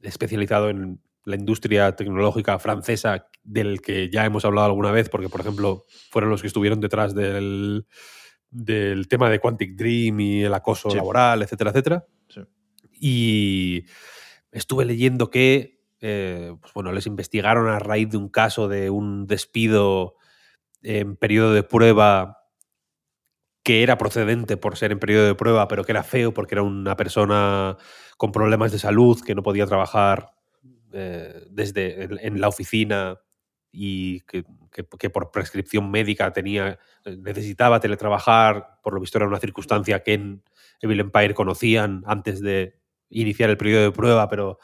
especializado 0.00 0.68
en 0.70 1.00
la 1.24 1.36
industria 1.36 1.94
tecnológica 1.96 2.58
francesa 2.58 3.28
del 3.42 3.80
que 3.80 4.10
ya 4.10 4.24
hemos 4.24 4.44
hablado 4.44 4.66
alguna 4.66 4.90
vez, 4.90 5.08
porque, 5.08 5.28
por 5.28 5.40
ejemplo, 5.40 5.84
fueron 6.10 6.30
los 6.30 6.40
que 6.40 6.48
estuvieron 6.48 6.80
detrás 6.80 7.14
del, 7.14 7.86
del 8.50 9.08
tema 9.08 9.30
de 9.30 9.38
Quantic 9.38 9.74
Dream 9.76 10.20
y 10.20 10.42
el 10.44 10.54
acoso 10.54 10.90
Sí. 10.90 10.96
laboral, 10.96 11.42
etcétera, 11.42 11.70
etcétera. 11.70 12.06
Sí. 12.28 12.40
Y 13.00 13.84
estuve 14.52 14.84
leyendo 14.84 15.30
que, 15.30 15.82
eh, 16.00 16.54
pues 16.60 16.72
bueno, 16.74 16.92
les 16.92 17.06
investigaron 17.06 17.68
a 17.68 17.78
raíz 17.78 18.10
de 18.10 18.16
un 18.16 18.28
caso 18.28 18.68
de 18.68 18.90
un 18.90 19.26
despido 19.26 20.16
en 20.84 21.16
periodo 21.16 21.52
de 21.54 21.64
prueba 21.64 22.38
que 23.62 23.82
era 23.82 23.96
procedente 23.96 24.56
por 24.56 24.76
ser 24.76 24.92
en 24.92 24.98
periodo 24.98 25.26
de 25.26 25.34
prueba, 25.34 25.68
pero 25.68 25.84
que 25.84 25.92
era 25.92 26.02
feo 26.02 26.34
porque 26.34 26.54
era 26.54 26.62
una 26.62 26.96
persona 26.96 27.76
con 28.18 28.30
problemas 28.30 28.72
de 28.72 28.78
salud 28.78 29.20
que 29.24 29.34
no 29.34 29.42
podía 29.42 29.66
trabajar 29.66 30.34
eh, 30.92 31.46
desde 31.50 32.04
en, 32.26 32.40
la 32.40 32.48
oficina 32.48 33.18
y 33.72 34.20
que, 34.22 34.44
que- 34.98 35.10
por 35.10 35.30
prescripción 35.30 35.90
médica 35.90 36.32
tenía 36.32 36.78
eh, 37.04 37.16
necesitaba 37.16 37.80
teletrabajar, 37.80 38.78
por 38.82 38.92
lo 38.94 39.00
visto 39.00 39.18
era 39.18 39.26
una 39.26 39.40
circunstancia 39.40 40.02
que 40.02 40.12
en 40.14 40.42
Evil 40.80 41.00
Empire 41.00 41.34
conocían 41.34 42.02
antes 42.06 42.40
de 42.40 42.78
iniciar 43.08 43.48
el 43.50 43.56
periodo 43.56 43.84
de 43.84 43.92
prueba, 43.92 44.28
pero 44.28 44.58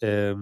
eh, 0.00 0.34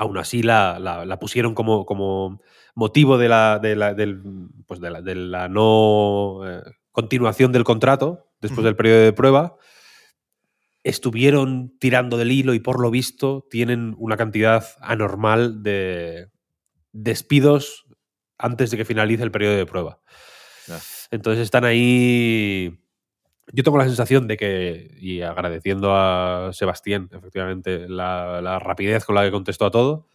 aún 0.00 0.16
así 0.16 0.42
la, 0.42 0.78
la- 0.78 1.04
la 1.04 1.18
pusieron 1.18 1.54
como, 1.54 1.84
como 1.84 2.40
motivo 2.74 3.18
de 3.18 3.28
la, 3.28 3.58
de 3.58 3.76
la, 3.76 3.92
del, 3.92 4.22
pues 4.66 4.80
de 4.80 5.48
no 5.50 6.40
eh, 6.46 6.62
continuación 6.90 7.52
del 7.52 7.64
contrato 7.64 8.30
después 8.40 8.64
del 8.64 8.76
periodo 8.76 9.00
de 9.02 9.12
prueba. 9.12 9.56
Estuvieron 10.82 11.76
tirando 11.78 12.16
del 12.16 12.32
hilo 12.32 12.54
y 12.54 12.60
por 12.60 12.80
lo 12.80 12.90
visto 12.90 13.46
tienen 13.50 13.94
una 13.98 14.16
cantidad 14.16 14.64
anormal 14.80 15.62
de 15.62 16.30
despidos 16.92 17.84
antes 18.38 18.70
de 18.70 18.78
que 18.78 18.86
finalice 18.86 19.22
el 19.22 19.30
periodo 19.30 19.56
de 19.56 19.66
prueba. 19.66 20.00
Entonces 21.10 21.42
están 21.44 21.64
ahí. 21.66 22.79
Yo 23.52 23.64
tengo 23.64 23.78
la 23.78 23.84
sensación 23.84 24.28
de 24.28 24.36
que, 24.36 24.96
y 25.00 25.22
agradeciendo 25.22 25.94
a 25.94 26.50
Sebastián, 26.52 27.08
efectivamente, 27.12 27.88
la, 27.88 28.40
la 28.40 28.58
rapidez 28.58 29.04
con 29.04 29.14
la 29.16 29.24
que 29.24 29.30
contestó 29.32 29.66
a 29.66 29.70
todo, 29.70 30.06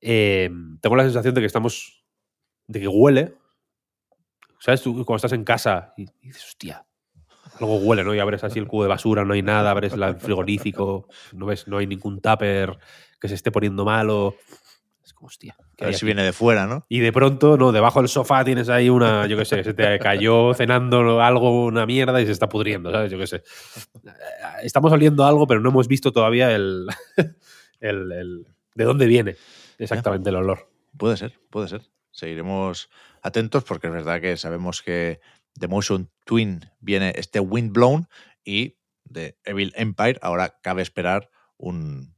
eh, 0.00 0.50
tengo 0.80 0.96
la 0.96 1.04
sensación 1.04 1.34
de 1.34 1.40
que 1.40 1.46
estamos. 1.46 2.04
de 2.66 2.80
que 2.80 2.88
huele. 2.88 3.34
¿Sabes? 4.58 4.82
Tú 4.82 4.92
cuando 5.04 5.16
estás 5.16 5.32
en 5.32 5.44
casa 5.44 5.92
y, 5.96 6.02
y 6.20 6.28
dices, 6.28 6.44
hostia, 6.46 6.86
algo 7.60 7.78
huele, 7.78 8.04
¿no? 8.04 8.14
Y 8.14 8.20
abres 8.20 8.44
así 8.44 8.58
el 8.58 8.68
cubo 8.68 8.84
de 8.84 8.88
basura, 8.88 9.24
no 9.24 9.34
hay 9.34 9.42
nada, 9.42 9.70
abres 9.70 9.92
el 9.92 10.16
frigorífico, 10.16 11.08
no 11.32 11.46
ves, 11.46 11.66
no 11.68 11.78
hay 11.78 11.86
ningún 11.86 12.20
tupper 12.20 12.78
que 13.20 13.28
se 13.28 13.34
esté 13.34 13.50
poniendo 13.50 13.84
malo. 13.84 14.36
Hostia. 15.24 15.54
¿qué 15.76 15.84
A 15.84 15.86
ver 15.86 15.94
si 15.94 15.98
aquí? 15.98 16.06
viene 16.06 16.24
de 16.24 16.32
fuera, 16.32 16.66
¿no? 16.66 16.84
Y 16.88 16.98
de 16.98 17.12
pronto, 17.12 17.56
no, 17.56 17.70
debajo 17.70 18.00
del 18.00 18.08
sofá 18.08 18.44
tienes 18.44 18.68
ahí 18.68 18.88
una, 18.90 19.26
yo 19.28 19.36
qué 19.36 19.44
sé, 19.44 19.62
se 19.62 19.72
te 19.72 19.98
cayó 20.00 20.52
cenando 20.52 21.22
algo, 21.22 21.66
una 21.66 21.86
mierda 21.86 22.20
y 22.20 22.26
se 22.26 22.32
está 22.32 22.48
pudriendo, 22.48 22.90
¿sabes? 22.90 23.12
Yo 23.12 23.18
qué 23.18 23.28
sé. 23.28 23.42
Estamos 24.62 24.90
oliendo 24.92 25.24
algo, 25.24 25.46
pero 25.46 25.60
no 25.60 25.68
hemos 25.70 25.86
visto 25.88 26.10
todavía 26.12 26.52
el, 26.54 26.86
el, 27.80 28.12
el- 28.12 28.46
de 28.74 28.84
dónde 28.84 29.06
viene 29.06 29.36
exactamente 29.78 30.30
el 30.30 30.36
olor. 30.36 30.68
Puede 30.96 31.16
ser, 31.16 31.38
puede 31.50 31.68
ser. 31.68 31.82
Seguiremos 32.10 32.88
atentos 33.22 33.64
porque 33.64 33.86
es 33.86 33.92
verdad 33.92 34.20
que 34.20 34.36
sabemos 34.36 34.82
que 34.82 35.20
de 35.54 35.68
Motion 35.68 36.10
Twin 36.24 36.60
viene 36.80 37.12
este 37.16 37.38
Windblown 37.40 38.08
y 38.44 38.76
de 39.04 39.38
Evil 39.44 39.72
Empire 39.76 40.18
ahora 40.22 40.58
cabe 40.62 40.82
esperar 40.82 41.30
un, 41.58 42.14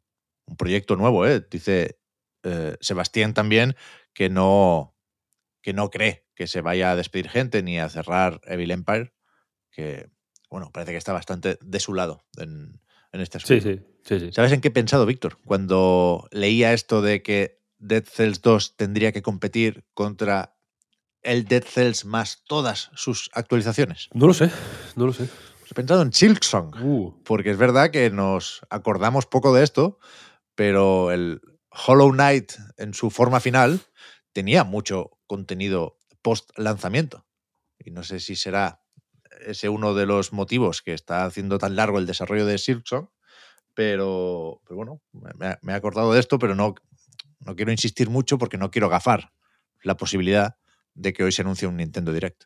un 0.47 0.57
proyecto 0.57 0.97
nuevo. 0.97 1.27
¿eh? 1.27 1.45
Dice 1.51 1.99
eh, 2.44 2.76
Sebastián 2.80 3.35
también 3.35 3.76
que 4.12 4.30
no, 4.30 4.94
que 5.61 5.72
no 5.72 5.90
cree 5.90 6.26
que 6.35 6.46
se 6.46 6.61
vaya 6.61 6.90
a 6.90 6.96
despedir 6.96 7.28
gente 7.28 7.62
ni 7.62 7.78
a 7.78 7.88
cerrar 7.88 8.40
Evil 8.44 8.70
Empire, 8.70 9.12
que 9.70 10.09
bueno, 10.50 10.70
parece 10.72 10.92
que 10.92 10.98
está 10.98 11.12
bastante 11.12 11.59
de 11.61 11.80
su 11.80 11.94
lado 11.94 12.24
en, 12.37 12.80
en 13.12 13.20
este 13.20 13.38
asunto. 13.38 13.54
Sí, 13.54 13.61
sí, 13.61 13.83
sí, 14.04 14.20
sí. 14.20 14.33
¿Sabes 14.33 14.52
en 14.52 14.61
qué 14.61 14.68
he 14.68 14.72
pensado, 14.72 15.07
Víctor? 15.07 15.38
Cuando 15.44 16.28
leía 16.30 16.72
esto 16.72 17.02
de 17.02 17.22
que 17.22 17.61
Dead 17.78 18.04
Cells 18.04 18.40
2 18.40 18.76
tendría 18.76 19.12
que 19.12 19.22
competir 19.22 19.85
contra 19.94 20.57
el 21.22 21.46
Dead 21.46 21.64
Cells 21.64 22.04
más 22.04 22.44
todas 22.46 22.90
sus 22.94 23.30
actualizaciones. 23.33 24.11
No 24.12 24.26
lo 24.26 24.35
sé, 24.35 24.50
no 24.96 25.07
lo 25.07 25.12
sé. 25.12 25.28
He 25.70 25.74
pensado 25.74 26.02
en 26.02 26.12
Silksong, 26.12 26.74
Uh, 26.83 27.22
porque 27.24 27.50
es 27.50 27.57
verdad 27.57 27.90
que 27.90 28.11
nos 28.11 28.61
acordamos 28.70 29.26
poco 29.26 29.54
de 29.54 29.64
esto, 29.64 29.98
pero 30.54 31.11
el 31.11 31.40
Hollow 31.87 32.12
Knight 32.12 32.52
en 32.76 32.94
su 32.94 33.10
forma 33.10 33.40
final 33.40 33.80
tenía 34.32 34.64
mucho 34.64 35.18
contenido 35.26 35.98
post 36.22 36.50
lanzamiento. 36.56 37.26
Y 37.78 37.90
no 37.90 38.02
sé 38.02 38.20
si 38.20 38.37
será 38.37 38.82
ese 39.46 39.68
uno 39.68 39.94
de 39.94 40.06
los 40.06 40.32
motivos 40.32 40.82
que 40.82 40.94
está 40.94 41.24
haciendo 41.24 41.58
tan 41.58 41.76
largo 41.76 41.98
el 41.98 42.06
desarrollo 42.06 42.46
de 42.46 42.58
Silksong, 42.58 43.08
pero, 43.74 44.60
pero 44.64 44.76
bueno, 44.76 45.02
me, 45.12 45.58
me 45.60 45.72
he 45.72 45.76
acordado 45.76 46.12
de 46.12 46.20
esto, 46.20 46.38
pero 46.38 46.54
no, 46.54 46.74
no 47.40 47.56
quiero 47.56 47.72
insistir 47.72 48.08
mucho 48.08 48.38
porque 48.38 48.58
no 48.58 48.70
quiero 48.70 48.88
gafar 48.88 49.32
la 49.82 49.96
posibilidad 49.96 50.56
de 50.94 51.12
que 51.12 51.24
hoy 51.24 51.32
se 51.32 51.42
anuncie 51.42 51.68
un 51.68 51.76
Nintendo 51.76 52.12
Direct. 52.12 52.44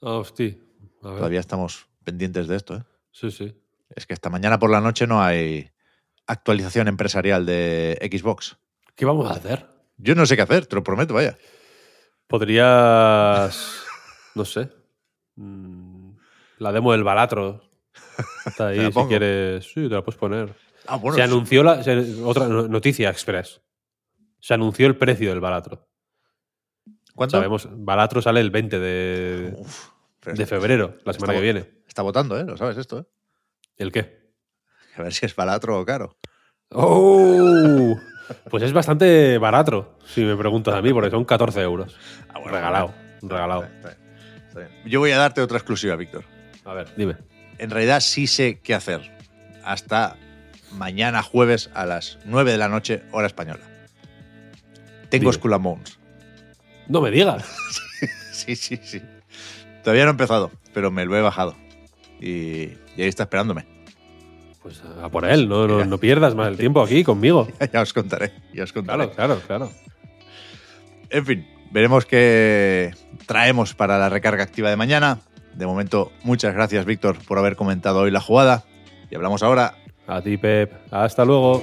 Ah, 0.00 0.18
hostia. 0.18 0.56
A 1.02 1.08
ver. 1.08 1.16
Todavía 1.16 1.40
estamos 1.40 1.88
pendientes 2.04 2.46
de 2.46 2.56
esto. 2.56 2.76
¿eh? 2.76 2.84
Sí, 3.10 3.30
sí. 3.30 3.54
Es 3.90 4.06
que 4.06 4.12
hasta 4.12 4.30
mañana 4.30 4.58
por 4.58 4.70
la 4.70 4.80
noche 4.80 5.06
no 5.06 5.22
hay 5.22 5.70
actualización 6.28 6.86
empresarial 6.88 7.44
de 7.46 7.98
Xbox. 8.12 8.56
¿Qué 8.94 9.04
vamos 9.04 9.28
a 9.30 9.34
hacer? 9.34 9.66
Yo 9.96 10.14
no 10.14 10.24
sé 10.26 10.36
qué 10.36 10.42
hacer, 10.42 10.66
te 10.66 10.76
lo 10.76 10.82
prometo, 10.84 11.14
vaya. 11.14 11.36
Podrías. 12.26 13.82
No 14.34 14.44
sé. 14.44 14.70
mm, 15.36 16.10
La 16.58 16.72
demo 16.72 16.92
del 16.92 17.02
Balatro. 17.04 17.62
Está 18.46 18.68
ahí, 18.68 18.92
si 18.92 19.04
quieres. 19.06 19.64
Sí, 19.64 19.88
te 19.88 19.94
la 19.94 20.02
puedes 20.04 20.18
poner. 20.18 20.54
Ah, 20.86 20.96
bueno, 20.96 21.16
se 21.16 21.22
sí. 21.22 21.28
anunció 21.28 21.62
la. 21.62 21.82
se- 21.82 22.22
otra 22.22 22.46
no- 22.48 22.68
noticia 22.68 23.10
express. 23.10 23.60
Se 24.40 24.54
anunció 24.54 24.86
el 24.86 24.96
precio 24.96 25.30
del 25.30 25.40
Balatro. 25.40 25.88
¿Cuánto? 27.14 27.36
Sabemos, 27.36 27.68
Balatro 27.72 28.22
sale 28.22 28.40
el 28.40 28.50
20 28.50 28.78
de, 28.78 29.54
Uf, 29.58 29.88
febrero, 30.46 30.96
la 31.04 31.12
semana 31.12 31.32
que 31.34 31.40
viene. 31.40 31.82
Está 31.88 32.02
votando, 32.02 32.38
¿eh? 32.38 32.44
Lo 32.44 32.56
sabes 32.56 32.76
esto, 32.76 33.00
¿eh? 33.00 33.04
¿El 33.76 33.90
qué? 33.90 34.17
A 34.98 35.02
ver 35.02 35.12
si 35.12 35.26
es 35.26 35.36
balatro 35.36 35.78
o 35.78 35.86
caro. 35.86 36.16
¡Oh! 36.70 37.96
Pues 38.50 38.62
es 38.62 38.72
bastante 38.72 39.38
barato, 39.38 39.96
si 40.04 40.22
me 40.22 40.36
preguntas 40.36 40.74
a 40.74 40.82
mí, 40.82 40.92
porque 40.92 41.10
son 41.10 41.24
14 41.24 41.62
euros. 41.62 41.96
Ah, 42.28 42.38
bueno, 42.40 42.52
regalado, 42.52 42.94
regalado. 43.22 43.64
Está 43.64 43.88
bien, 43.88 44.00
está 44.04 44.20
bien, 44.20 44.42
está 44.48 44.60
bien. 44.60 44.72
Yo 44.84 45.00
voy 45.00 45.12
a 45.12 45.18
darte 45.18 45.40
otra 45.40 45.56
exclusiva, 45.56 45.96
Víctor. 45.96 46.24
A 46.64 46.74
ver, 46.74 46.88
dime. 46.96 47.16
En 47.58 47.70
realidad 47.70 48.00
sí 48.00 48.26
sé 48.26 48.60
qué 48.60 48.74
hacer. 48.74 49.16
Hasta 49.64 50.16
mañana 50.72 51.22
jueves 51.22 51.70
a 51.74 51.86
las 51.86 52.18
9 52.24 52.52
de 52.52 52.58
la 52.58 52.68
noche, 52.68 53.02
hora 53.12 53.26
española. 53.26 53.64
Tengo. 55.08 55.32
Skull. 55.32 55.56
No 56.88 57.00
me 57.00 57.10
digas. 57.10 57.44
Sí, 58.38 58.54
sí, 58.54 58.78
sí. 58.82 59.02
Todavía 59.82 60.04
no 60.04 60.10
he 60.10 60.12
empezado, 60.12 60.52
pero 60.72 60.92
me 60.92 61.04
lo 61.04 61.16
he 61.16 61.20
bajado. 61.20 61.56
Y, 62.20 62.68
y 62.96 63.02
ahí 63.02 63.08
está 63.08 63.24
esperándome. 63.24 63.66
Pues 64.62 64.82
a 65.02 65.08
por 65.08 65.24
él, 65.24 65.48
no, 65.48 65.66
no, 65.66 65.84
no 65.84 65.98
pierdas 65.98 66.34
más 66.34 66.48
el 66.48 66.56
tiempo 66.58 66.82
aquí 66.82 67.04
conmigo. 67.04 67.48
ya 67.72 67.80
os 67.80 67.92
contaré, 67.92 68.32
ya 68.52 68.64
os 68.64 68.72
contaré. 68.72 69.08
Claro, 69.10 69.40
claro, 69.40 69.42
claro. 69.46 69.70
En 71.10 71.24
fin, 71.24 71.46
veremos 71.70 72.04
qué 72.06 72.94
traemos 73.26 73.74
para 73.74 73.98
la 73.98 74.08
recarga 74.08 74.42
activa 74.42 74.70
de 74.70 74.76
mañana. 74.76 75.20
De 75.54 75.66
momento, 75.66 76.12
muchas 76.22 76.54
gracias, 76.54 76.84
Víctor, 76.84 77.18
por 77.26 77.38
haber 77.38 77.56
comentado 77.56 78.00
hoy 78.00 78.10
la 78.10 78.20
jugada. 78.20 78.64
Y 79.10 79.14
hablamos 79.14 79.42
ahora. 79.42 79.74
A 80.06 80.22
ti, 80.22 80.36
Pep. 80.36 80.72
Hasta 80.90 81.24
luego. 81.24 81.62